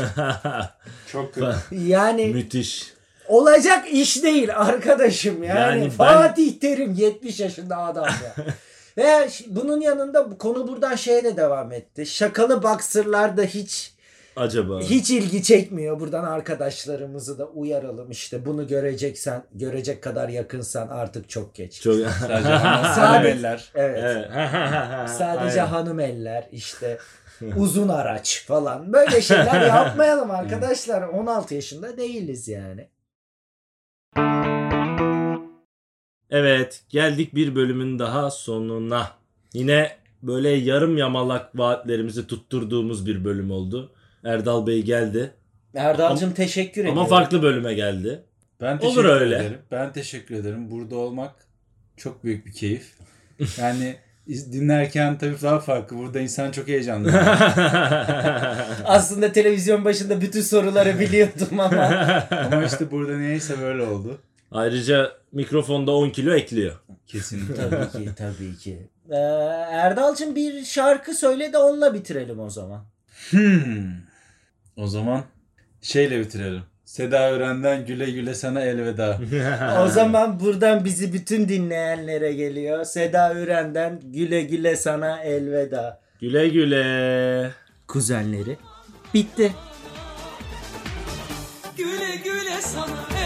Çok 1.12 1.34
Yani 1.72 2.26
Müthiş. 2.26 2.94
Olacak 3.32 3.86
iş 3.92 4.24
değil 4.24 4.50
arkadaşım 4.56 5.44
yani. 5.44 5.60
Yani 5.60 5.84
ben- 5.84 5.90
Fatih 5.90 6.60
Terim 6.60 6.94
70 6.94 7.40
yaşında 7.40 7.78
adam 7.78 8.06
ya. 8.06 8.46
Ve 8.98 9.30
bunun 9.48 9.82
yanında 9.82 10.30
konu 10.40 10.68
buradan 10.68 10.96
şeye 10.96 11.24
de 11.24 11.38
devam 11.38 11.72
etti. 11.72 12.06
Şakalı 12.06 12.64
boxer'lar 12.64 13.38
da 13.38 13.42
hiç 13.44 13.94
Acaba. 14.36 14.80
hiç 14.82 15.10
ilgi 15.10 15.44
çekmiyor. 15.44 16.00
Buradan 16.00 16.24
arkadaşlarımızı 16.24 17.40
da 17.40 17.46
uyaralım 17.46 18.12
işte. 18.12 18.46
Bunu 18.46 18.68
göreceksen, 18.68 19.44
görecek 19.54 20.04
kadar 20.04 20.30
yakınsan 20.30 20.88
artık 20.88 21.30
çok 21.30 21.56
geç. 21.56 21.82
Çok... 21.82 21.96
Sadece 21.96 22.50
hanım, 22.50 22.86
Sadece- 22.86 23.02
hanım 23.02 23.26
eller. 23.28 23.72
Evet. 23.76 24.04
Evet. 24.04 24.30
Sadece 25.18 25.62
Aynen. 25.62 25.74
hanım 25.74 26.00
eller 26.00 26.50
işte 26.52 26.98
uzun 27.58 27.90
araç 27.90 28.46
falan. 28.48 28.94
Böyle 28.94 29.22
şeyler 29.22 29.62
yapmayalım 29.68 30.32
arkadaşlar. 30.32 31.02
16 31.02 31.56
yaşında 31.56 31.98
değiliz 31.98 32.48
yani. 32.48 32.88
Evet 36.30 36.84
geldik 36.90 37.36
bir 37.36 37.56
bölümün 37.56 38.00
daha 38.00 38.32
sonuna. 38.32 39.12
Yine 39.54 39.98
böyle 40.24 40.50
yarım 40.50 40.98
yamalak 40.98 41.60
vaatlerimizi 41.60 42.28
tutturduğumuz 42.28 43.06
bir 43.08 43.26
bölüm 43.26 43.52
oldu. 43.52 43.92
Erdal 44.24 44.68
Bey 44.68 44.82
geldi. 44.82 45.34
Erdal'cığım 45.76 46.34
teşekkür 46.34 46.82
ederim. 46.82 46.98
Ama 46.98 47.08
farklı 47.08 47.42
bölüme 47.42 47.74
geldi. 47.74 48.24
Ben 48.62 48.74
Olur 48.74 48.82
teşekkür 48.82 49.06
öyle. 49.06 49.36
ederim. 49.36 49.58
Ben 49.72 49.94
teşekkür 49.94 50.36
ederim. 50.36 50.72
Burada 50.72 50.96
olmak 50.96 51.36
çok 51.98 52.24
büyük 52.24 52.46
bir 52.46 52.52
keyif. 52.52 52.94
Yani 53.58 53.96
dinlerken 54.32 55.18
tabii 55.18 55.42
daha 55.42 55.60
farklı. 55.60 55.98
Burada 55.98 56.20
insan 56.20 56.52
çok 56.52 56.68
heyecanlı. 56.68 57.12
Aslında 58.86 59.32
televizyon 59.32 59.86
başında 59.86 60.22
bütün 60.22 60.42
soruları 60.42 61.00
biliyordum 61.00 61.60
ama. 61.60 61.82
Ama 62.52 62.64
işte 62.66 62.92
burada 62.92 63.18
neyse 63.18 63.62
böyle 63.62 63.84
oldu. 63.84 64.20
Ayrıca 64.52 65.12
mikrofonda 65.32 65.92
10 65.92 66.10
kilo 66.10 66.34
ekliyor. 66.34 66.76
Kesinlikle. 67.08 67.70
tabii 67.70 67.92
ki 67.92 68.10
tabii 68.18 68.58
ki. 68.58 68.90
Ee, 69.10 69.16
Erdal'cığım 69.72 70.36
bir 70.36 70.66
şarkı 70.66 71.14
söyle 71.14 71.54
de 71.54 71.58
onunla 71.58 71.94
bitirelim 71.94 72.40
o 72.40 72.50
zaman. 72.50 72.86
Hmm. 73.30 73.92
O 74.78 74.88
zaman 74.88 75.24
şeyle 75.82 76.20
bitirelim. 76.20 76.64
Seda 76.92 77.32
Ören'den 77.32 77.86
güle 77.86 78.12
güle 78.12 78.36
sana 78.36 78.62
elveda. 78.62 79.20
O 79.84 79.88
zaman 79.88 80.40
buradan 80.40 80.86
bizi 80.86 81.14
bütün 81.14 81.50
dinleyenlere 81.50 82.34
geliyor. 82.34 82.84
Seda 82.84 83.34
Üren'den 83.34 84.00
güle 84.04 84.42
güle 84.42 84.76
sana 84.76 85.24
elveda. 85.24 86.00
Güle 86.22 86.48
güle. 86.48 87.52
Kuzenleri. 87.88 88.58
Bitti. 89.14 89.52
Güle 91.78 92.16
güle 92.24 92.62
sana 92.62 93.21